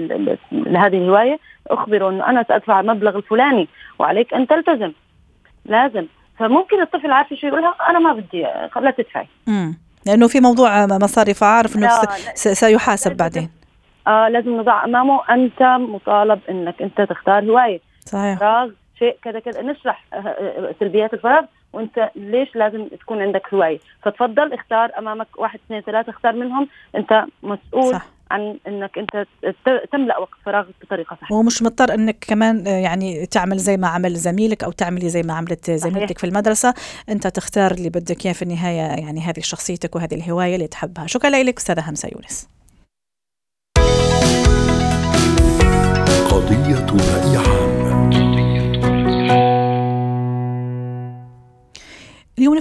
لهذه 0.52 0.96
الهواية 0.96 1.38
اخبره 1.66 2.08
إنه 2.08 2.26
أنا 2.26 2.42
سأدفع 2.48 2.80
المبلغ 2.80 3.16
الفلاني 3.16 3.68
وعليك 3.98 4.34
أن 4.34 4.46
تلتزم. 4.46 4.92
لازم. 5.64 6.06
فممكن 6.38 6.82
الطفل 6.82 7.10
عارف 7.10 7.34
شو 7.34 7.46
يقولها؟ 7.46 7.74
أنا 7.88 7.98
ما 7.98 8.12
بدي 8.12 8.42
لا 8.76 8.90
تدفعي. 8.90 9.26
لأنه 10.06 10.28
في 10.28 10.40
موضوع 10.40 10.86
مصاريف 10.86 11.42
عارف 11.42 11.76
إنه 11.76 11.88
سيحاسب 12.34 13.16
بعدين. 13.16 13.50
آه 14.06 14.28
لازم 14.28 14.56
نضع 14.60 14.84
أمامه. 14.84 15.20
أنت 15.30 15.62
مطالب 15.62 16.40
إنك 16.50 16.82
أنت 16.82 17.00
تختار 17.00 17.44
هواية. 17.44 17.80
صحيح. 18.00 18.38
فراغ 18.38 18.70
شيء 18.98 19.16
كذا 19.22 19.40
كذا. 19.40 19.62
نشرح 19.62 20.04
آه، 20.12 20.16
آه، 20.16 20.74
سلبيات 20.80 21.14
الفراغ. 21.14 21.44
وأنت 21.72 22.10
ليش 22.16 22.56
لازم 22.56 22.88
تكون 22.88 23.22
عندك 23.22 23.54
هواية؟ 23.54 23.78
فتفضل 24.02 24.52
اختار 24.52 24.90
أمامك 24.98 25.26
واحد 25.36 25.58
اثنين 25.66 25.80
ثلاثة 25.80 26.10
اختار 26.10 26.32
منهم. 26.32 26.68
أنت 26.96 27.24
مسؤول 27.42 27.92
صح. 27.92 28.06
عن 28.32 28.58
إنك 28.66 28.98
أنت 28.98 29.26
تملأ 29.92 30.18
وقت 30.18 30.30
فراغك 30.44 30.74
بطريقة 30.82 31.16
صحيحة. 31.16 31.34
ومش 31.34 31.62
مضطر 31.62 31.94
إنك 31.94 32.16
كمان 32.20 32.66
آه، 32.66 32.70
يعني 32.70 33.26
تعمل 33.26 33.58
زي 33.58 33.76
ما 33.76 33.88
عمل 33.88 34.14
زميلك 34.14 34.64
أو 34.64 34.72
تعملي 34.72 35.08
زي 35.08 35.22
ما 35.22 35.34
عملت 35.34 35.70
زميلتك 35.70 36.18
في 36.18 36.24
المدرسة. 36.24 36.74
أنت 37.08 37.26
تختار 37.26 37.70
اللي 37.70 37.88
بدك 37.88 38.26
إياه 38.26 38.34
في 38.34 38.42
النهاية 38.42 39.02
يعني 39.02 39.20
هذه 39.20 39.40
شخصيتك 39.40 39.96
وهذه 39.96 40.14
الهواية 40.14 40.54
اللي 40.54 40.66
تحبها. 40.66 41.06
شكرا 41.06 41.30
لك 41.30 41.58
أستاذة 41.58 41.90
همسة 41.90 42.08
يونس. 42.12 42.48
قضية 46.30 46.86
راي 46.86 47.61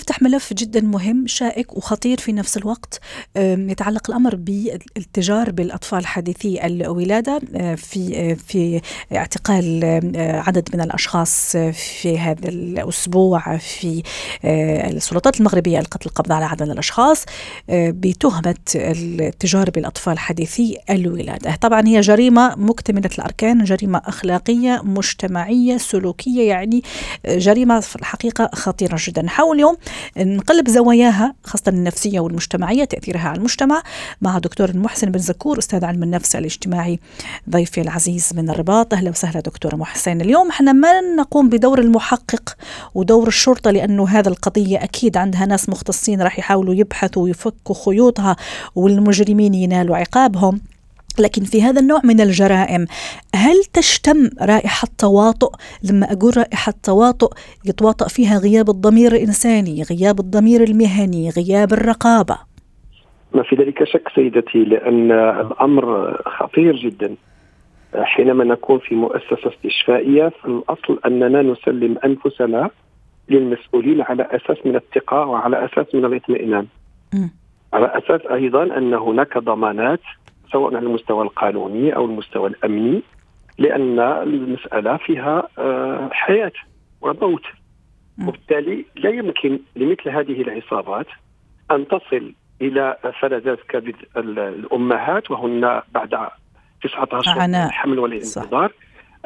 نفتح 0.02 0.22
ملف 0.22 0.54
جدا 0.54 0.82
مهم 0.82 1.28
شائك 1.28 1.78
وخطير 1.78 2.18
في 2.18 2.32
نفس 2.32 2.58
الوقت 2.58 3.00
يتعلق 3.38 4.10
الأمر 4.10 4.36
بالتجار 4.36 5.52
بالأطفال 5.52 6.06
حديثي 6.08 6.66
الولادة 6.66 7.42
أه، 7.56 7.76
في 7.76 8.18
أه، 8.18 8.34
في 8.34 8.82
اعتقال 9.16 9.84
أه، 9.84 10.40
عدد 10.40 10.70
من 10.74 10.82
الأشخاص 10.82 11.58
في 11.74 12.20
هذا 12.20 12.50
الأسبوع 12.50 13.58
في 13.58 14.04
السلطات 14.44 15.40
المغربية 15.40 15.80
القتل 15.80 16.10
القبض 16.10 16.32
على 16.32 16.46
عدد 16.46 16.64
من 16.64 16.72
الأشخاص 16.72 17.26
بتهمة 17.70 18.56
التجار 18.76 19.70
بالأطفال 19.70 20.20
حديثي 20.20 20.78
الولادة. 20.90 21.56
طبعا 21.56 21.88
هي 21.88 22.02
جريمة 22.02 22.56
مكتملة 22.56 23.10
الأركان 23.18 23.64
جريمة 23.64 24.02
أخلاقية 24.06 24.82
مجتمعية 24.84 25.78
سلوكية 25.78 26.50
يعني 26.50 26.84
جريمة 27.28 27.80
في 27.80 27.96
الحقيقة 27.96 28.50
خطيرة 28.54 28.98
جدا. 29.00 29.28
حاول 29.28 29.56
اليوم 29.56 29.78
نقلب 30.18 30.70
زواياها 30.70 31.34
خاصة 31.44 31.64
النفسية 31.68 32.20
والمجتمعية 32.20 32.84
تأثيرها 32.84 33.30
على 33.30 33.38
المجتمع 33.38 33.84
مع 34.22 34.38
دكتور 34.38 34.78
محسن 34.78 35.12
بن 35.12 35.20
زكور 35.20 35.60
أستاذ 35.60 35.86
علم 35.86 36.04
النفس 36.04 36.36
الاجتماعي 36.36 37.00
ضيفي 37.50 37.82
العزيز 37.82 38.30
من 38.36 38.50
الرباط. 38.50 38.94
أهلا 38.94 39.10
وسهلا 39.10 39.40
دكتور 39.40 39.76
محسن. 39.76 40.22
اليوم 40.22 40.50
إحنا 40.50 40.72
ما 40.72 41.02
نقوم 41.02 41.50
بدور 41.50 41.80
المحقق 41.80 42.56
ودور 42.96 43.28
الشرطة 43.28 43.72
لأنه 43.72 44.08
هذا 44.08 44.30
القضية 44.30 44.84
أكيد 44.84 45.18
عندها 45.18 45.46
ناس 45.46 45.70
مختصين 45.70 46.22
راح 46.22 46.40
يحاولوا 46.40 46.76
يبحثوا 46.76 47.24
ويفكوا 47.24 47.76
خيوطها 47.86 48.36
والمجرمين 48.76 49.54
ينالوا 49.54 49.98
عقابهم. 49.98 50.62
لكن 51.20 51.44
في 51.44 51.62
هذا 51.62 51.82
النوع 51.82 52.02
من 52.04 52.22
الجرائم 52.22 52.86
هل 53.36 53.64
تشتم 53.74 54.30
رائحة 54.42 54.88
تواطؤ 54.98 55.52
لما 55.92 56.14
أقول 56.14 56.38
رائحة 56.38 56.74
تواطؤ 56.84 57.34
يتواطأ 57.66 58.08
فيها 58.08 58.38
غياب 58.38 58.70
الضمير 58.70 59.12
الإنساني 59.12 59.84
غياب 59.84 60.20
الضمير 60.20 60.64
المهني 60.64 61.30
غياب 61.30 61.74
الرقابة. 61.74 62.38
ما 63.34 63.44
في 63.44 63.56
ذلك 63.56 63.84
شك 63.84 64.08
سيدتي 64.16 64.64
لأن 64.64 65.12
الأمر 65.12 66.18
خطير 66.26 66.76
جدا. 66.76 67.16
حينما 67.96 68.44
نكون 68.44 68.80
في 68.80 68.96
مؤسسة 68.96 69.52
استشفائية 69.54 70.28
في 70.42 70.46
الأصل 70.46 71.00
أننا 71.06 71.42
نسلم 71.42 71.98
أنفسنا 72.06 72.70
للمسؤولين 73.30 74.02
على 74.02 74.28
أساس 74.32 74.66
من 74.66 74.76
الثقة 74.76 75.26
وعلى 75.26 75.66
أساس 75.66 75.96
من 75.96 76.06
الاطمئنان. 76.06 76.66
على 77.74 77.86
أساس 77.86 78.22
أيضا 78.32 78.64
أن 78.78 78.94
هناك 78.94 79.38
ضمانات 79.38 80.00
سواء 80.52 80.76
على 80.76 80.86
المستوى 80.86 81.24
القانوني 81.24 81.96
أو 81.96 82.06
المستوى 82.06 82.50
الأمني 82.50 83.02
لأن 83.58 84.00
المسألة 84.00 84.98
فيها 84.98 85.48
آه، 85.58 86.10
حياة 86.12 86.52
وموت. 87.02 87.44
وبالتالي 88.28 88.86
لا 88.96 89.10
يمكن 89.10 89.60
لمثل 89.76 90.10
هذه 90.10 90.42
العصابات 90.42 91.08
أن 91.72 91.88
تصل 91.88 92.34
إلى 92.62 92.98
فلذات 93.22 93.60
كبد 93.70 93.96
الأمهات 94.18 95.32
وهن 95.32 95.82
بعد 95.94 96.28
تسعة 96.84 97.08
أشهر 97.12 97.48
من 97.48 97.56
الحمل 97.56 98.00
والانتظار 98.00 98.72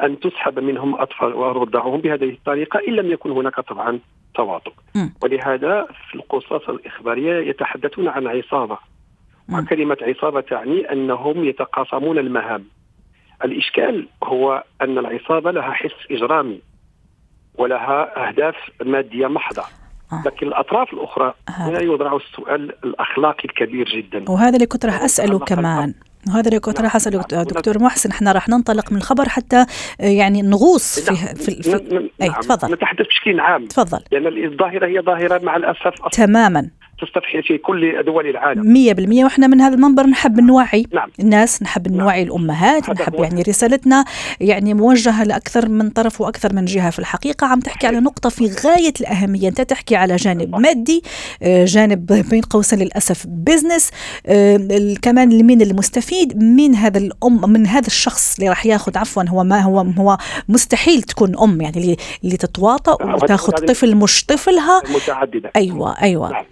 أن 0.02 0.20
تسحب 0.20 0.58
منهم 0.58 0.94
أطفال 0.94 1.34
ورضعهم 1.34 2.00
بهذه 2.00 2.30
الطريقة 2.30 2.80
إن 2.88 2.92
لم 2.92 3.10
يكن 3.10 3.30
هناك 3.30 3.60
طبعا 3.60 3.98
تواطؤ. 4.34 4.72
ولهذا 5.22 5.86
في 6.08 6.14
القصص 6.14 6.68
الإخبارية 6.68 7.48
يتحدثون 7.50 8.08
عن 8.08 8.26
عصابة 8.26 8.78
وكلمة 9.52 9.96
عصابة 10.02 10.40
تعني 10.40 10.92
أنهم 10.92 11.44
يتقاسمون 11.44 12.18
المهام. 12.18 12.64
الإشكال 13.44 14.08
هو 14.24 14.64
أن 14.82 14.98
العصابة 14.98 15.50
لها 15.50 15.72
حس 15.72 16.10
إجرامي 16.10 16.60
ولها 17.58 18.28
أهداف 18.28 18.54
مادية 18.84 19.26
محضة. 19.26 19.62
آه. 20.12 20.22
لكن 20.26 20.46
الأطراف 20.46 20.92
الأخرى 20.92 21.34
هنا 21.48 21.80
يوضع 21.80 22.16
السؤال 22.16 22.74
الأخلاقي 22.84 23.44
الكبير 23.44 23.88
جدا. 23.88 24.30
وهذا 24.30 24.54
اللي 24.54 24.66
كنت 24.66 24.86
راح 24.86 25.02
أسأله 25.02 25.38
كمان. 25.38 25.94
وهذا 26.28 26.48
اللي 26.48 26.60
كنت 26.60 26.80
راح 26.80 26.96
أسأله 26.96 27.22
دكتور 27.42 27.82
محسن. 27.82 28.10
إحنا 28.10 28.32
راح 28.32 28.48
ننطلق 28.48 28.92
من 28.92 28.98
الخبر 28.98 29.28
حتى 29.28 29.56
آه، 30.00 30.04
يعني 30.04 30.42
نغوص 30.42 31.00
في 31.00 31.14
نعم. 31.14 31.34
في, 31.34 31.62
في, 31.62 31.62
في 31.62 32.10
أي 32.22 32.30
تفضل. 32.30 32.72
نتحدث 32.72 33.06
بشكل 33.06 33.40
عام. 33.40 33.66
تفضل. 33.66 34.00
لأن 34.12 34.44
الظاهرة 34.52 34.86
هي 34.86 35.00
ظاهرة 35.00 35.44
مع 35.44 35.56
الأسف 35.56 36.08
تماما. 36.12 36.70
تستفحل 36.98 37.42
في 37.42 37.58
كل 37.58 38.02
دول 38.04 38.26
العالم. 38.26 38.62
100% 38.62 39.24
وإحنا 39.24 39.46
من 39.46 39.60
هذا 39.60 39.74
المنبر 39.74 40.06
نحب 40.06 40.40
نوعي. 40.40 40.86
نعم. 40.92 41.10
الناس 41.20 41.62
نحب 41.62 41.88
نعم. 41.88 42.00
نوعي 42.00 42.22
الأمهات 42.22 42.90
نحب 42.90 43.14
يعني 43.14 43.42
رسالتنا 43.42 44.04
يعني 44.40 44.74
موجهة 44.74 45.24
لأكثر 45.24 45.68
من 45.68 45.90
طرف 45.90 46.20
وأكثر 46.20 46.54
من 46.54 46.64
جهة 46.64 46.90
في 46.90 46.98
الحقيقة. 46.98 47.46
عم 47.46 47.60
تحكي 47.60 47.86
على 47.86 48.00
نقطة 48.00 48.28
في 48.28 48.50
غاية 48.64 48.92
الأهمية. 49.00 49.48
أنت 49.48 49.60
تحكي 49.60 49.96
على 49.96 50.16
جانب 50.16 50.56
مادي 50.56 51.02
آه، 51.42 51.64
جانب 51.64 52.06
بين 52.30 52.42
قوسين 52.42 52.78
للأسف 52.78 53.26
بزنس 53.26 53.90
آه، 54.26 54.94
كمان 55.02 55.42
مين 55.42 55.62
المستفيد؟ 55.62 56.42
من 56.42 56.74
هذا 56.74 56.98
الأم 56.98 57.50
من 57.50 57.66
هذا 57.66 57.86
الشخص 57.86 58.36
اللي 58.38 58.48
راح 58.48 58.66
ياخذ 58.66 58.98
عفوا 58.98 59.22
هو 59.28 59.44
ما 59.44 59.60
هو 59.60 59.80
هو 59.98 60.18
مستحيل 60.48 61.02
تكون 61.02 61.38
أم 61.38 61.60
يعني 61.60 61.76
اللي 61.76 61.96
اللي 62.24 62.36
تتواطأ 62.36 63.04
نعم، 63.04 63.14
وتاخذ 63.14 63.52
طفل 63.52 63.96
مش 63.96 64.24
طفلها. 64.26 64.82
متعدده 64.94 65.50
أيوه 65.56 66.02
أيوه. 66.02 66.30
نعم. 66.30 66.44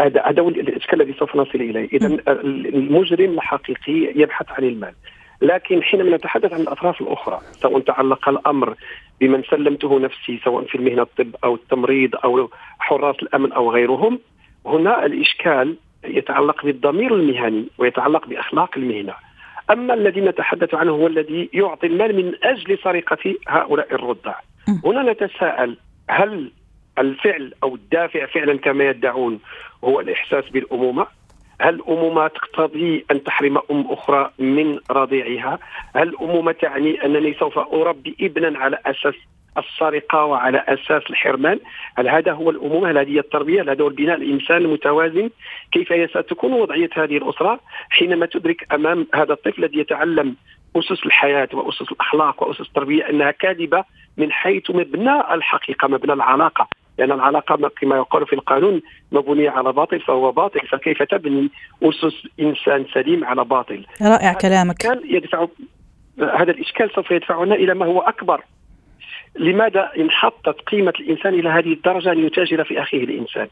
هذا 0.00 0.22
هذا 0.22 0.42
هو 0.42 0.48
الإشكال 0.48 1.02
الذي 1.02 1.12
سوف 1.18 1.36
نصل 1.36 1.58
إليه، 1.58 1.88
إذا 1.92 2.18
المجرم 2.28 3.34
الحقيقي 3.34 4.12
يبحث 4.16 4.46
عن 4.50 4.64
المال. 4.64 4.94
لكن 5.42 5.82
حينما 5.82 6.16
نتحدث 6.16 6.52
عن 6.52 6.60
الأطراف 6.60 7.00
الأخرى 7.00 7.40
سواء 7.52 7.80
تعلق 7.80 8.28
الأمر 8.28 8.74
بمن 9.20 9.42
سلمته 9.50 9.98
نفسي 9.98 10.40
سواء 10.44 10.64
في 10.64 10.74
المهنة 10.74 11.02
الطب 11.02 11.36
أو 11.44 11.54
التمريض 11.54 12.10
أو 12.24 12.50
حراس 12.78 13.16
الأمن 13.22 13.52
أو 13.52 13.70
غيرهم 13.70 14.18
هنا 14.66 15.06
الإشكال 15.06 15.76
يتعلق 16.04 16.64
بالضمير 16.64 17.14
المهني 17.14 17.66
ويتعلق 17.78 18.26
بأخلاق 18.26 18.70
المهنة. 18.76 19.14
أما 19.70 19.94
الذي 19.94 20.20
نتحدث 20.20 20.74
عنه 20.74 20.92
هو 20.92 21.06
الذي 21.06 21.50
يعطي 21.52 21.86
المال 21.86 22.16
من 22.16 22.34
أجل 22.42 22.78
سرقة 22.84 23.34
هؤلاء 23.48 23.94
الرضع. 23.94 24.34
هنا 24.84 25.12
نتساءل 25.12 25.76
هل 26.10 26.50
الفعل 26.98 27.54
أو 27.62 27.74
الدافع 27.74 28.26
فعلا 28.26 28.58
كما 28.58 28.84
يدعون 28.84 29.40
هو 29.84 30.00
الإحساس 30.00 30.48
بالأمومة. 30.48 31.06
هل 31.60 31.74
الأمومة 31.74 32.28
تقتضي 32.28 33.04
أن 33.10 33.24
تحرم 33.24 33.58
أم 33.70 33.86
أخرى 33.90 34.30
من 34.38 34.78
رضيعها؟ 34.90 35.58
هل 35.96 36.08
الأمومة 36.08 36.52
تعني 36.52 37.04
أنني 37.04 37.34
سوف 37.34 37.58
أربي 37.58 38.16
ابنا 38.20 38.58
على 38.58 38.78
أساس 38.86 39.14
السرقة 39.58 40.24
وعلى 40.24 40.64
أساس 40.68 41.02
الحرمان؟ 41.10 41.58
هل 41.98 42.08
هذا 42.08 42.32
هو 42.32 42.50
الأمومة؟ 42.50 42.90
هل 42.90 42.98
هذه 42.98 43.18
التربية؟ 43.18 43.62
هل 43.62 43.70
هذا 43.70 43.84
هو 43.84 43.88
البناء؟ 43.88 44.16
الإنسان 44.16 44.56
المتوازن 44.56 45.30
كيف 45.72 46.10
ستكون 46.10 46.52
وضعية 46.52 46.90
هذه 46.94 47.16
الأسرة 47.16 47.60
حينما 47.90 48.26
تدرك 48.26 48.72
أمام 48.72 49.06
هذا 49.14 49.32
الطفل 49.32 49.64
الذي 49.64 49.78
يتعلم 49.78 50.36
اسس 50.76 51.06
الحياة 51.06 51.48
وأسس 51.52 51.92
الأخلاق 51.92 52.42
وأسس 52.42 52.60
التربية 52.60 53.10
إنها 53.10 53.30
كاذبة 53.30 53.84
من 54.16 54.32
حيث 54.32 54.70
مبنى 54.70 55.34
الحقيقة 55.34 55.88
مبنى 55.88 56.12
العلاقة. 56.12 56.68
لأن 56.98 57.12
العلاقة 57.12 57.70
كما 57.80 57.96
يقال 57.96 58.26
في 58.26 58.32
القانون 58.32 58.82
مبنية 59.12 59.50
على 59.50 59.72
باطل 59.72 60.00
فهو 60.00 60.32
باطل 60.32 60.60
فكيف 60.60 61.02
تبني 61.02 61.50
أسس 61.82 62.26
إنسان 62.40 62.84
سليم 62.94 63.24
على 63.24 63.44
باطل؟ 63.44 63.86
رائع 64.02 64.32
كلامك. 64.32 64.76
كان 64.76 65.00
يدفع 65.04 65.46
هذا 66.18 66.50
الإشكال 66.50 66.90
سوف 66.94 67.10
يدفعنا 67.10 67.54
إلى 67.54 67.74
ما 67.74 67.86
هو 67.86 68.00
أكبر. 68.00 68.44
لماذا 69.38 69.90
انحطت 69.98 70.60
قيمة 70.60 70.92
الإنسان 71.00 71.34
إلى 71.34 71.48
هذه 71.48 71.72
الدرجة 71.72 72.12
أن 72.12 72.26
يتاجر 72.26 72.64
في 72.64 72.82
أخيه 72.82 73.04
الإنسان؟ 73.04 73.48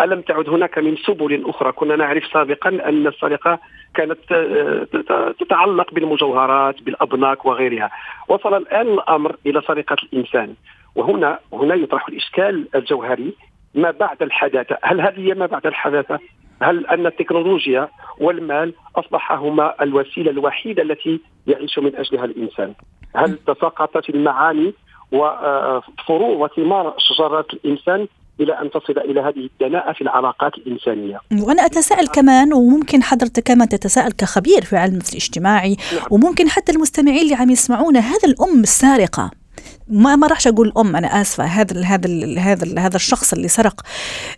ألم 0.00 0.20
تعد 0.20 0.48
هناك 0.48 0.78
من 0.78 0.96
سبل 0.96 1.44
أخرى؟ 1.46 1.72
كنا 1.72 1.96
نعرف 1.96 2.24
سابقا 2.32 2.68
أن 2.68 3.06
السرقة 3.06 3.58
كانت 3.94 4.18
تتعلق 5.40 5.94
بالمجوهرات 5.94 6.82
بالأبناك 6.82 7.44
وغيرها. 7.44 7.90
وصل 8.28 8.54
الآن 8.54 8.88
الأمر 8.88 9.36
إلى 9.46 9.62
سرقة 9.66 9.96
الإنسان. 10.02 10.54
وهنا 10.94 11.38
هنا 11.52 11.74
يطرح 11.74 12.08
الإشكال 12.08 12.68
الجوهري 12.74 13.32
ما 13.74 13.90
بعد 13.90 14.22
الحداثة. 14.22 14.78
هل 14.82 15.00
هذه 15.00 15.34
ما 15.34 15.46
بعد 15.46 15.66
الحداثة؟ 15.66 16.18
هل 16.62 16.86
أن 16.86 17.06
التكنولوجيا 17.06 17.88
والمال 18.20 18.74
أصبح 18.96 19.32
هما 19.32 19.82
الوسيلة 19.82 20.30
الوحيدة 20.30 20.82
التي 20.82 21.20
يعيش 21.46 21.78
من 21.78 21.96
أجلها 21.96 22.24
الإنسان؟ 22.24 22.74
هل 23.16 23.38
تساقطت 23.46 24.10
المعاني 24.10 24.74
وفروع 25.12 26.30
وثمار 26.30 26.94
شجرات 26.98 27.52
الإنسان؟ 27.54 28.08
إلى 28.40 28.52
أن 28.62 28.70
تصل 28.70 28.98
إلى 28.98 29.20
هذه 29.20 29.48
الدناءة 29.60 29.92
في 29.92 30.00
العلاقات 30.00 30.54
الإنسانية. 30.54 31.20
وأنا 31.42 31.66
أتساءل 31.66 32.06
كمان 32.06 32.52
وممكن 32.52 33.02
حضرتك 33.02 33.42
كمان 33.42 33.68
تتساءل 33.68 34.12
كخبير 34.12 34.64
في 34.64 34.76
علم 34.76 34.98
الاجتماعي 35.12 35.76
نعم. 35.92 36.06
وممكن 36.10 36.48
حتى 36.48 36.72
المستمعين 36.72 37.22
اللي 37.22 37.34
عم 37.34 37.50
يسمعونا 37.50 38.00
هذا 38.00 38.28
الأم 38.28 38.60
السارقة 38.62 39.30
ما 39.88 40.16
ما 40.16 40.26
راحش 40.26 40.46
أقول 40.46 40.72
أم 40.78 40.96
أنا 40.96 41.20
آسفة 41.20 41.44
هذا 41.44 41.84
هذا 41.84 42.38
هذا 42.38 42.80
هذا 42.80 42.96
الشخص 42.96 43.32
اللي 43.32 43.48
سرق. 43.48 43.80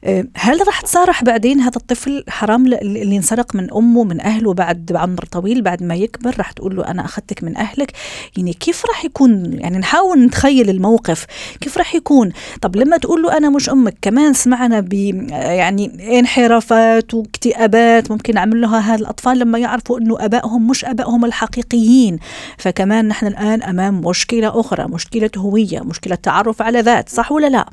آه، 0.05 0.25
هل 0.37 0.67
راح 0.67 0.81
تصارح 0.81 1.25
بعدين 1.25 1.61
هذا 1.61 1.77
الطفل 1.77 2.25
حرام 2.29 2.67
اللي 2.67 3.17
انسرق 3.17 3.55
من 3.55 3.73
أمه 3.73 4.05
من 4.05 4.21
أهله 4.21 4.55
بعد 4.55 4.93
عمر 4.97 5.25
طويل 5.25 5.63
بعد 5.63 5.83
ما 5.83 5.95
يكبر؟ 5.95 6.35
راح 6.39 6.53
تقول 6.53 6.77
له 6.77 6.87
أنا 6.87 7.05
أخذتك 7.05 7.45
من 7.45 7.57
أهلك. 7.57 7.93
يعني 8.37 8.53
كيف 8.53 8.87
راح 8.87 9.05
يكون؟ 9.05 9.53
يعني 9.53 9.79
نحاول 9.79 10.25
نتخيل 10.25 10.71
الموقف. 10.71 11.27
كيف 11.61 11.79
راح 11.79 11.95
يكون؟ 11.95 12.33
طب 12.63 12.77
لما 12.77 12.97
تقول 12.97 13.23
له 13.23 13.37
أنا 13.37 13.51
مش 13.51 13.71
أمك 13.71 13.95
كمان 14.03 14.33
سمعنا 14.33 14.81
ب 14.81 14.93
يعني 15.33 16.19
انحرافات 16.19 17.15
واكتئابات 17.15 18.11
ممكن 18.11 18.35
نعمل 18.35 18.61
لها 18.61 18.79
هذا 18.79 19.01
الأطفال 19.01 19.39
لما 19.39 19.59
يعرفوا 19.59 19.99
إنه 19.99 20.25
أبائهم 20.25 20.69
مش 20.69 20.85
أبائهم 20.85 21.25
الحقيقيين. 21.25 22.19
فكمان 22.59 23.09
نحن 23.09 23.27
الآن 23.27 23.63
أمام 23.63 24.01
مشكلة 24.01 24.61
أخرى 24.61 24.85
مشكلة 24.89 25.20
هويه 25.39 25.81
مشكلة 25.85 26.15
تعرف 26.15 26.63
على 26.63 26.81
ذات 26.81 27.09
صح 27.09 27.33
ولا 27.33 27.47
لا؟ 27.47 27.67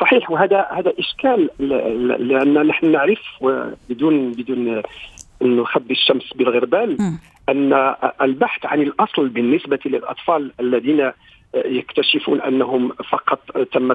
صحيح 0.00 0.30
وهذا 0.30 0.66
هذا 0.70 0.92
إشكال 0.98 1.50
لأن 2.28 2.66
نحن 2.66 2.92
نعرف 2.92 3.20
بدون 3.88 4.32
بدون 4.32 4.82
نخبي 5.42 5.94
الشمس 5.94 6.32
بالغربال 6.32 7.18
أن 7.48 7.94
البحث 8.22 8.66
عن 8.66 8.82
الأصل 8.82 9.28
بالنسبة 9.28 9.78
للأطفال 9.84 10.52
الذين 10.60 11.12
يكتشفون 11.54 12.40
أنهم 12.40 12.92
فقط 13.10 13.40
تم 13.72 13.92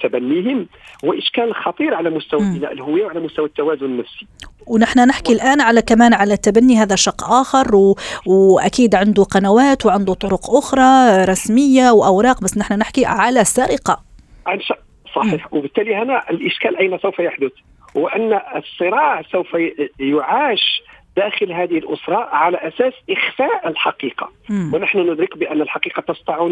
تبنيهم 0.00 0.66
هو 1.04 1.12
إشكال 1.12 1.54
خطير 1.54 1.94
على 1.94 2.10
مستوى 2.10 2.40
بناء 2.40 2.72
الهوية 2.72 3.04
وعلى 3.04 3.20
مستوى 3.20 3.46
التوازن 3.46 3.84
النفسي. 3.84 4.26
ونحن 4.66 5.08
نحكي 5.08 5.32
الآن 5.32 5.60
على 5.60 5.82
كمان 5.82 6.14
على 6.14 6.36
تبني 6.36 6.76
هذا 6.76 6.96
شق 6.96 7.24
آخر 7.24 7.76
و... 7.76 7.96
وأكيد 8.26 8.94
عنده 8.94 9.24
قنوات 9.24 9.86
وعنده 9.86 10.14
طرق 10.14 10.50
أخرى 10.50 11.24
رسمية 11.24 11.90
وأوراق 11.90 12.42
بس 12.42 12.58
نحن 12.58 12.78
نحكي 12.78 13.06
على 13.06 13.44
سرقة. 13.44 14.02
عن 14.46 14.60
ش... 14.60 14.72
صحيح 15.14 15.54
وبالتالي 15.54 15.94
هنا 15.94 16.30
الإشكال 16.30 16.76
أين 16.76 16.98
سوف 16.98 17.18
يحدث؟ 17.18 17.52
هو 17.96 18.08
أن 18.08 18.40
الصراع 18.56 19.22
سوف 19.22 19.56
يعاش 20.00 20.82
داخل 21.16 21.52
هذه 21.52 21.78
الأسرة 21.78 22.16
على 22.16 22.56
أساس 22.56 22.92
إخفاء 23.10 23.68
الحقيقة. 23.68 24.30
مم. 24.50 24.74
ونحن 24.74 24.98
ندرك 24.98 25.38
بأن 25.38 25.60
الحقيقة 25.60 26.00
تسطع 26.00 26.48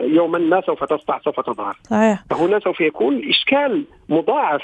يوما 0.00 0.38
ما 0.38 0.60
سوف 0.60 0.84
تسطع 0.84 1.18
سوف 1.18 1.40
تظهر. 1.40 1.76
صحيح. 1.90 2.24
فهنا 2.30 2.58
سوف 2.58 2.80
يكون 2.80 3.16
الإشكال 3.16 3.84
مضاعف 4.08 4.62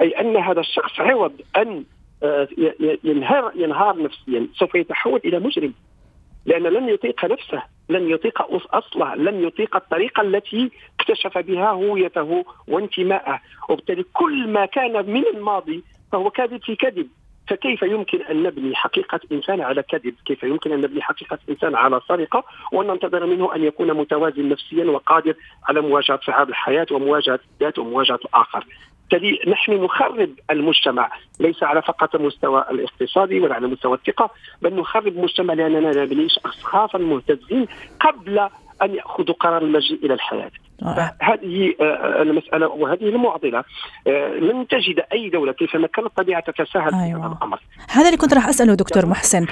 أي 0.00 0.20
أن 0.20 0.36
هذا 0.36 0.60
الشخص 0.60 1.00
عوض 1.00 1.32
أن 1.56 1.84
آه، 2.22 2.48
ينهار 3.04 3.52
ينهار 3.54 4.02
نفسيا. 4.02 4.48
سوف 4.54 4.74
يتحول 4.74 5.20
إلى 5.24 5.38
مجرم. 5.38 5.72
لأن 6.46 6.62
لن 6.62 6.88
يطيق 6.88 7.24
نفسه 7.24 7.62
لن 7.88 8.10
يطيق 8.10 8.42
أصله 8.74 9.14
لن 9.14 9.46
يطيق 9.46 9.76
الطريقة 9.76 10.20
التي 10.20 10.70
اكتشف 11.00 11.38
بها 11.38 11.70
هويته 11.70 12.44
وانتماءه 12.68 13.40
وبالتالي 13.68 14.04
كل 14.12 14.48
ما 14.48 14.66
كان 14.66 15.10
من 15.10 15.22
الماضي 15.34 15.84
فهو 16.12 16.30
كاذب 16.30 16.62
في 16.62 16.76
كذب 16.76 17.08
فكيف 17.48 17.82
يمكن 17.82 18.22
أن 18.22 18.42
نبني 18.42 18.74
حقيقة 18.74 19.20
إنسان 19.32 19.60
على 19.60 19.82
كذب؟ 19.82 20.14
كيف 20.24 20.42
يمكن 20.42 20.72
أن 20.72 20.80
نبني 20.80 21.02
حقيقة 21.02 21.38
إنسان 21.50 21.74
على 21.74 22.00
سرقة 22.08 22.44
وأن 22.72 22.86
ننتظر 22.86 23.26
منه 23.26 23.54
أن 23.54 23.64
يكون 23.64 23.94
متوازن 23.94 24.48
نفسيا 24.48 24.84
وقادر 24.84 25.34
على 25.68 25.80
مواجهة 25.80 26.20
صعاب 26.26 26.48
الحياة 26.48 26.86
ومواجهة 26.90 27.40
الذات 27.54 27.78
ومواجهة 27.78 28.20
الآخر. 28.24 28.64
بالتالي 29.10 29.40
نحن 29.46 29.72
نخرب 29.72 30.30
المجتمع 30.50 31.10
ليس 31.40 31.62
على 31.62 31.82
فقط 31.82 32.14
المستوى 32.14 32.64
الاقتصادي 32.70 33.40
ولا 33.40 33.54
على 33.54 33.66
مستوى 33.66 33.96
الثقة 33.96 34.30
بل 34.62 34.74
نخرب 34.74 35.06
المجتمع 35.06 35.54
لأننا 35.54 36.04
نبني 36.04 36.26
اشخاصا 36.26 36.98
مهتزين 36.98 37.66
قبل 38.00 38.38
أن 38.82 38.94
يأخذوا 38.94 39.34
قرار 39.34 39.62
المجيء 39.62 40.04
إلى 40.04 40.14
الحياة. 40.14 40.50
هذه 40.82 41.74
آه، 41.80 41.84
آه، 41.84 42.22
المسألة 42.22 42.68
وهذه 42.68 43.02
المعضلة. 43.02 43.64
آه، 44.06 44.28
لن 44.28 44.66
تجد 44.68 45.04
أي 45.12 45.30
دولة 45.30 45.52
كيفما 45.52 45.86
كانت 45.86 46.06
الطبيعة 46.06 46.40
تتساهل 46.40 46.94
أيوة. 46.94 47.20
في 47.20 47.26
هذا 47.26 47.36
الأمر. 47.38 47.60
هذا 47.90 48.06
اللي 48.06 48.16
كنت 48.16 48.34
راح 48.34 48.48
أسأله 48.48 48.74
دكتور 48.74 49.06
محسن. 49.06 49.46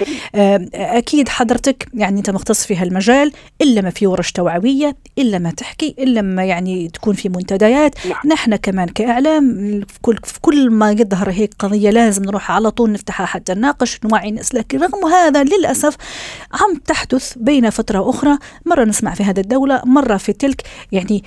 أكيد 0.74 1.28
حضرتك 1.28 1.88
يعني 1.94 2.18
أنت 2.18 2.30
مختص 2.30 2.66
في 2.66 2.76
هالمجال 2.76 3.32
إلا 3.62 3.80
ما 3.80 3.90
في 3.90 4.06
ورش 4.06 4.32
توعوية 4.32 4.96
إلا 5.18 5.38
ما 5.38 5.50
تحكي 5.50 5.94
إلا 5.98 6.22
ما 6.22 6.44
يعني 6.44 6.88
تكون 6.88 7.14
في 7.14 7.28
منتديات. 7.28 8.06
نعم. 8.06 8.20
نحن 8.26 8.56
كمان 8.56 8.88
كإعلام 8.88 9.44
في 9.88 10.00
كل, 10.02 10.16
في 10.24 10.40
كل 10.40 10.70
ما 10.70 10.90
يظهر 10.90 11.30
هيك 11.30 11.54
قضية 11.58 11.90
لازم 11.90 12.24
نروح 12.24 12.50
على 12.50 12.70
طول 12.70 12.92
نفتحها 12.92 13.26
حتى 13.26 13.54
نناقش 13.54 14.00
نوعي 14.04 14.28
الناس 14.28 14.54
لكن 14.54 14.78
رغم 14.82 15.06
هذا 15.06 15.44
للأسف 15.44 15.96
عم 16.52 16.76
تحدث 16.86 17.38
بين 17.38 17.70
فترة 17.70 18.10
أخرى 18.10 18.38
مرة 18.66 18.84
نسمع 18.84 19.14
في 19.14 19.22
هذه 19.22 19.40
الدولة 19.40 19.82
مرة 19.84 20.16
في 20.16 20.32
تلك. 20.32 20.62
يعني 20.92 21.13
يعني 21.14 21.24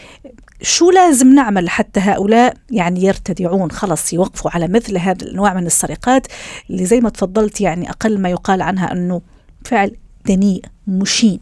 شو 0.62 0.92
لازم 0.92 1.36
نعمل 1.36 1.70
حتى 1.70 2.00
هؤلاء؟ 2.00 2.54
يعني 2.72 3.00
يرتدعون 3.04 3.72
خلص 3.72 4.14
يوقفوا 4.14 4.52
على 4.54 4.68
مثل 4.68 4.98
هذا 4.98 5.28
النوع 5.28 5.54
من 5.54 5.66
السرقات 5.66 6.28
اللي 6.70 6.86
زي 6.86 7.00
ما 7.00 7.10
تفضلت 7.10 7.62
يعني 7.62 7.90
أقل 7.90 8.22
ما 8.22 8.30
يقال 8.30 8.62
عنها 8.62 8.92
أنه 8.92 9.22
فعل 9.66 9.92
دنيء 10.26 10.62
مشين. 10.88 11.40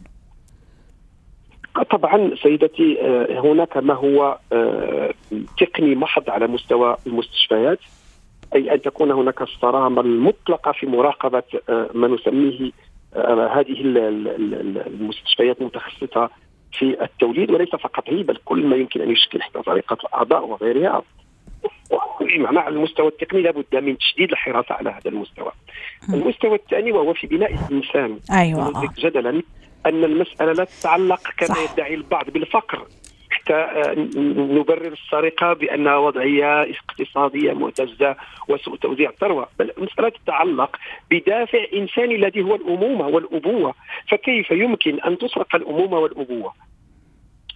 طبعا 1.90 2.30
سيدتي 2.42 3.00
آه، 3.00 3.40
هناك 3.40 3.76
ما 3.76 3.94
هو 3.94 4.38
آه، 4.52 5.14
تقني 5.58 5.94
محض 5.94 6.30
على 6.30 6.46
مستوى 6.46 6.96
المستشفيات 7.06 7.78
أي 8.54 8.74
أن 8.74 8.82
تكون 8.82 9.10
هناك 9.10 9.42
الصرامة 9.42 10.00
المطلقة 10.00 10.72
في 10.72 10.86
مراقبة 10.86 11.42
آه، 11.68 11.90
ما 11.94 12.08
نسميه 12.08 12.70
هذه 13.56 13.80
المستشفيات 14.86 15.60
المتخصصة 15.60 16.30
في 16.78 17.02
التوليد 17.02 17.50
وليس 17.50 17.68
فقط 17.68 18.04
هي 18.06 18.22
بل 18.22 18.36
كل 18.44 18.66
ما 18.66 18.76
يمكن 18.76 19.00
أن 19.00 19.10
يشكل 19.10 19.42
حتى 19.42 19.62
طريقة 19.62 19.98
الأعضاء 20.04 20.46
وغيرها 20.46 21.02
معنى 22.36 22.58
على 22.58 22.74
المستوى 22.74 23.08
التقني 23.08 23.42
لابد 23.42 23.76
من 23.76 23.98
تشديد 23.98 24.30
الحراسه 24.30 24.74
على 24.74 24.90
هذا 24.90 25.10
المستوى. 25.10 25.52
المستوى 26.14 26.54
الثاني 26.54 26.92
وهو 26.92 27.14
في 27.14 27.26
بناء 27.26 27.54
الإنسان. 27.54 28.18
أيوه 28.32 28.92
جدلا 28.98 29.42
أن 29.86 30.04
المسألة 30.04 30.52
لا 30.52 30.64
تتعلق 30.64 31.20
كما 31.36 31.48
صح. 31.48 31.72
يدعي 31.72 31.94
البعض 31.94 32.30
بالفقر 32.30 32.86
حتى 33.30 33.54
آه، 33.54 33.94
نبرر 34.28 34.92
السرقة 34.92 35.52
بأنها 35.52 35.96
وضعية 35.96 36.62
اقتصادية 36.62 37.52
معتزة 37.52 38.16
وسوء 38.48 38.76
توزيع 38.76 39.10
الثروة، 39.10 39.48
بل 39.58 39.72
المسألة 39.78 40.08
تتعلق 40.08 40.76
بدافع 41.10 41.64
إنساني 41.74 42.14
الذي 42.14 42.42
هو 42.42 42.54
الأمومة 42.54 43.06
والأبوة، 43.06 43.74
فكيف 44.08 44.50
يمكن 44.50 45.00
أن 45.00 45.18
تسرق 45.18 45.54
الأمومة 45.54 45.98
والأبوة؟ 45.98 46.52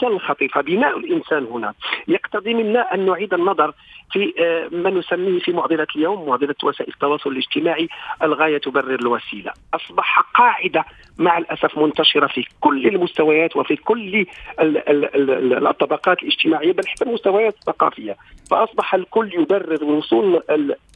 الاشكال 0.01 0.13
الخطير 0.13 0.49
فبناء 0.49 0.99
الإنسان 0.99 1.45
هنا. 1.45 1.75
يقتضي 2.09 2.55
منا 2.55 2.95
أن 2.95 3.07
نعيد 3.07 3.35
النظر 3.35 3.75
في 4.13 4.35
آه، 4.39 4.69
ما 4.73 4.91
نسميه 4.91 5.41
في 5.41 5.53
معضلة 5.53 5.87
اليوم 5.97 6.29
معضلة 6.29 6.55
وسائل 6.65 6.93
التواصل 6.93 7.31
الاجتماعي 7.31 7.89
الغاية 8.23 8.59
تبرر 8.59 8.95
الوسيلة. 8.95 9.53
أصبح 9.75 10.21
قاعدة 10.21 10.85
مع 11.19 11.39
الأسف 11.39 11.79
منتشرة 11.79 12.27
في 12.27 12.45
كل 12.61 12.87
المستويات 12.87 13.57
وفي 13.57 13.77
كل 13.77 14.27
الطبقات 15.67 16.23
الاجتماعية 16.23 16.73
بل 16.73 16.87
حتى 16.87 17.05
المستويات 17.05 17.55
الثقافية. 17.55 18.17
فأصبح 18.51 18.95
الكل 18.95 19.35
يبرر 19.35 19.85
وصول 19.85 20.43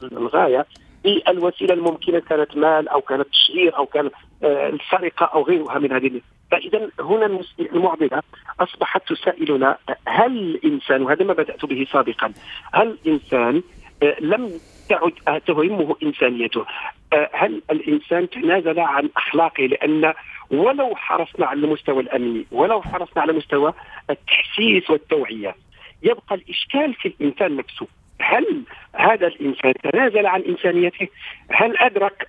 الغاية 0.02 0.66
بالوسيله 1.04 1.74
الممكنة 1.74 2.18
كانت 2.18 2.56
مال 2.56 2.88
أو 2.88 3.00
كانت 3.00 3.26
تشهير 3.28 3.76
أو 3.76 3.86
كانت 3.86 4.12
آه، 4.42 4.68
السرقه 4.68 5.26
أو 5.26 5.42
غيرها 5.42 5.78
من 5.78 5.92
هذه 5.92 6.20
فإذا 6.50 6.90
هنا 7.00 7.40
المعضلة 7.60 8.22
أصبحت 8.60 9.08
تسائلنا 9.08 9.78
هل 10.08 10.36
الانسان 10.36 11.02
وهذا 11.02 11.24
ما 11.24 11.32
بدأت 11.32 11.64
به 11.64 11.86
سابقا 11.92 12.32
هل 12.72 12.98
الانسان 13.04 13.62
آه، 14.02 14.16
لم 14.20 14.60
تعد 14.88 15.40
تهمه 15.46 15.96
إنسانيته؟ 16.02 16.66
آه، 17.12 17.30
هل 17.32 17.62
الإنسان 17.70 18.30
تنازل 18.30 18.80
عن 18.80 19.08
أخلاقه؟ 19.16 19.66
لأن 19.66 20.14
ولو 20.50 20.96
حرصنا 20.96 21.46
على 21.46 21.60
المستوى 21.60 22.02
الأمني 22.02 22.46
ولو 22.52 22.82
حرصنا 22.82 23.22
على 23.22 23.32
مستوى 23.32 23.74
التحسيس 24.10 24.90
والتوعية 24.90 25.54
يبقى 26.02 26.34
الإشكال 26.34 26.94
في 26.94 27.08
الإنسان 27.08 27.56
نفسه. 27.56 27.86
هل 28.20 28.62
هذا 28.94 29.26
الإنسان 29.26 29.72
تنازل 29.74 30.26
عن 30.26 30.42
إنسانيته؟ 30.42 31.08
هل 31.50 31.78
أدرك 31.78 32.28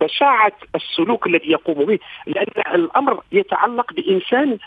بشاعة 0.00 0.52
السلوك 0.74 1.26
الذي 1.26 1.50
يقوم 1.50 1.84
به؟ 1.84 1.98
لأن 2.26 2.74
الأمر 2.74 3.22
يتعلق 3.32 3.92
بإنسان 3.92 4.58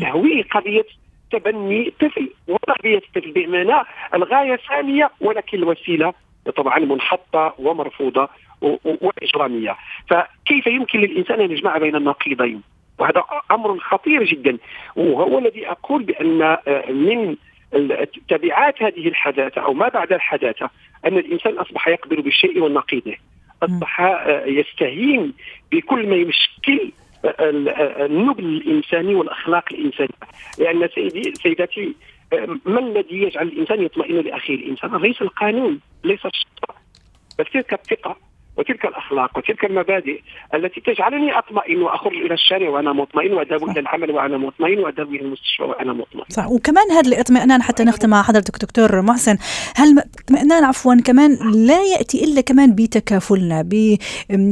تهويه 0.00 0.42
قضية 0.42 0.84
تبني 1.32 1.92
طفل 2.00 2.28
وتربيه 2.48 2.98
الطفل 2.98 3.32
بمعنى 3.32 3.86
الغاية 4.14 4.56
ثانية 4.68 5.10
ولكن 5.20 5.58
الوسيلة 5.58 6.14
طبعا 6.56 6.78
منحطة 6.78 7.54
ومرفوضة 7.58 8.28
وإجرامية، 8.84 9.76
فكيف 10.10 10.66
يمكن 10.66 11.00
للإنسان 11.00 11.40
أن 11.40 11.50
يجمع 11.50 11.78
بين 11.78 11.96
النقيضين؟ 11.96 12.62
وهذا 12.98 13.24
أمر 13.50 13.78
خطير 13.78 14.24
جدا 14.24 14.58
وهو 14.96 15.38
الذي 15.38 15.70
أقول 15.70 16.02
بأن 16.02 16.56
من 16.88 17.36
تبعات 18.28 18.82
هذه 18.82 19.08
الحداثة 19.08 19.60
أو 19.60 19.74
ما 19.74 19.88
بعد 19.88 20.12
الحداثة 20.12 20.70
أن 21.06 21.18
الإنسان 21.18 21.58
أصبح 21.58 21.88
يقبل 21.88 22.22
بالشيء 22.22 22.60
والنقيضه 22.60 23.14
أصبح 23.62 24.00
آه، 24.00 24.44
يستهين 24.46 25.32
بكل 25.72 26.08
ما 26.08 26.16
يشكل 26.16 26.92
آه، 27.24 27.28
آه، 27.28 28.06
النبل 28.06 28.44
الإنساني 28.44 29.14
والأخلاق 29.14 29.64
الإنسانية. 29.72 30.08
لأن 30.58 30.88
سيدي 30.94 31.34
سيداتي 31.42 31.94
ما 32.64 32.80
الذي 32.80 33.22
يجعل 33.22 33.46
الإنسان 33.46 33.82
يطمئن 33.82 34.16
لأخيه؟ 34.16 34.54
الإنسان 34.54 34.96
ليس 34.96 35.22
القانون 35.22 35.80
ليس 36.04 36.26
الشرطه 36.26 36.74
بل 37.38 37.44
تلك 37.44 37.72
الثقة. 37.72 38.16
وتلك 38.56 38.84
الأخلاق 38.84 39.38
وتلك 39.38 39.64
المبادئ 39.64 40.20
التي 40.54 40.80
تجعلني 40.80 41.38
أطمئن 41.38 41.82
وأخرج 41.82 42.12
إلى 42.12 42.34
الشارع 42.34 42.68
وأنا 42.68 42.92
مطمئن 42.92 43.32
واذهب 43.32 43.70
إلى 43.70 43.80
العمل 43.80 44.10
وأنا 44.10 44.38
مطمئن 44.38 44.78
واذهب 44.78 45.08
إلى 45.08 45.20
المستشفى 45.20 45.62
وأنا 45.62 45.92
مطمئن. 45.92 46.24
صح. 46.28 46.48
وكمان 46.48 46.90
هذا 46.90 47.08
الاطمئنان 47.08 47.62
حتى 47.62 47.84
نختم 47.84 48.10
مع 48.10 48.22
حضرتك 48.22 48.62
دكتور 48.62 49.02
محسن، 49.02 49.36
هل 49.76 49.88
الاطمئنان 49.98 50.64
عفوا 50.64 50.94
كمان 51.04 51.38
لا 51.66 51.82
يأتي 51.82 52.24
إلا 52.24 52.40
كمان 52.40 52.74
بتكافلنا 52.74 53.64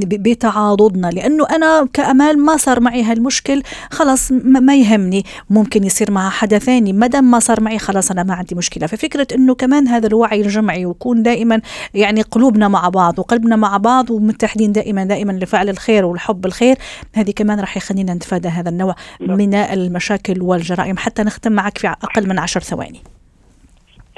بتعاضدنا 0.03 1.07
لأنه 1.07 1.47
أنا 1.51 1.89
كأمال 1.93 2.45
ما 2.45 2.57
صار 2.57 2.81
معي 2.81 3.03
هالمشكل 3.03 3.63
خلص 3.91 4.33
ما 4.33 4.75
يهمني. 4.75 5.23
ممكن 5.51 5.85
يصير 5.85 6.11
مع 6.11 6.31
حدا 6.31 6.59
ثاني 6.59 6.93
ما 6.93 7.07
دام 7.07 7.31
ما 7.31 7.39
صار 7.39 7.61
معي 7.61 7.79
خلاص 7.79 8.11
أنا 8.11 8.23
ما 8.23 8.35
عندي 8.35 8.55
مشكلة. 8.55 8.87
ففكرة 8.87 9.27
إنه 9.35 9.55
كمان 9.55 9.89
هذا 9.89 10.07
الوعي 10.07 10.41
الجمعي 10.41 10.87
ويكون 10.87 11.23
دائما 11.23 11.61
يعني 11.95 12.23
قلوبنا 12.23 12.69
مع 12.69 12.89
بعض 12.89 13.19
وقلبنا 13.19 13.57
مع 13.57 13.77
بعض 13.77 13.92
بعض 13.93 14.11
ومتحدين 14.11 14.73
دائما 14.73 15.05
دائما 15.05 15.33
لفعل 15.33 15.69
الخير 15.69 16.05
والحب 16.05 16.47
الخير. 16.47 16.77
هذه 17.15 17.33
كمان 17.37 17.61
راح 17.61 17.77
يخلينا 17.77 18.15
نتفادى 18.15 18.49
هذا 18.49 18.71
النوع 18.71 18.95
نعم. 19.21 19.39
من 19.39 19.55
المشاكل 19.55 20.43
والجرائم. 20.43 20.97
حتى 20.99 21.23
نختم 21.23 21.53
معك 21.53 21.79
في 21.79 21.89
أقل 21.89 22.29
من 22.29 22.39
عشر 22.39 22.61
ثواني. 22.61 23.01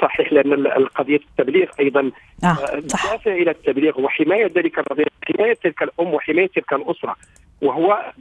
صحيح 0.01 0.33
لأن 0.33 0.53
القضية 0.53 1.19
التبليغ 1.29 1.67
أيضا. 1.79 2.11
آه 2.43 2.57
صح. 2.87 3.27
إلى 3.27 3.51
التبليغ 3.51 4.01
وحماية 4.01 4.51
ذلك 4.55 4.79
الرضيع 4.79 5.05
حماية 5.27 5.53
تلك 5.53 5.83
الأم 5.83 6.13
وحماية 6.13 6.47
تلك 6.47 6.73
الأسرة. 6.73 7.15
وهو 7.61 8.13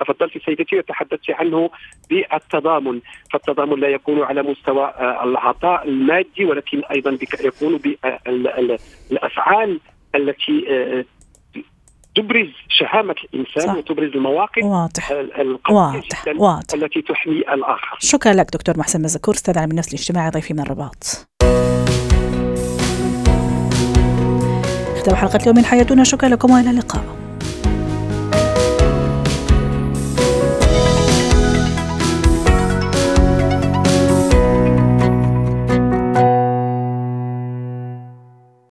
تفضلت 0.00 0.32
سيدتي 0.46 0.78
وتحدثت 0.78 1.30
عنه 1.30 1.70
بالتضامن. 2.10 3.00
فالتضامن 3.32 3.80
لا 3.80 3.88
يكون 3.88 4.22
على 4.22 4.42
مستوى 4.42 4.92
العطاء 5.24 5.88
المادي 5.88 6.44
ولكن 6.44 6.82
أيضا 6.90 7.18
يكون 7.44 7.78
بالافعال 7.78 9.80
التي 10.14 10.66
آه، 10.70 11.04
تبرز 12.14 12.48
شهامة 12.68 13.14
الإنسان 13.34 13.66
صح. 13.66 13.76
وتبرز 13.76 14.10
المواقف 14.14 14.64
واضح. 14.64 15.12
واضح 15.70 16.24
واضح. 16.36 16.74
التي 16.74 17.02
تحمي 17.02 17.38
الآخر. 17.38 17.96
شكرا 18.00 18.32
لك 18.32 18.50
دكتور 18.52 18.78
محسن 18.78 19.02
مزكور 19.02 19.34
أستاذ 19.34 19.58
علم 19.58 19.70
النفس 19.70 19.88
الاجتماعي 19.88 20.30
ضيفي 20.30 20.54
من 20.54 20.60
الرباط. 20.60 21.28
ختام 25.00 25.14
حلقة 25.14 25.38
اليوم 25.42 25.56
من 25.56 25.64
حياتنا. 25.64 26.04
شكرا 26.04 26.28
لكم 26.28 26.50
وإلى 26.50 26.70
اللقاء. 26.70 27.21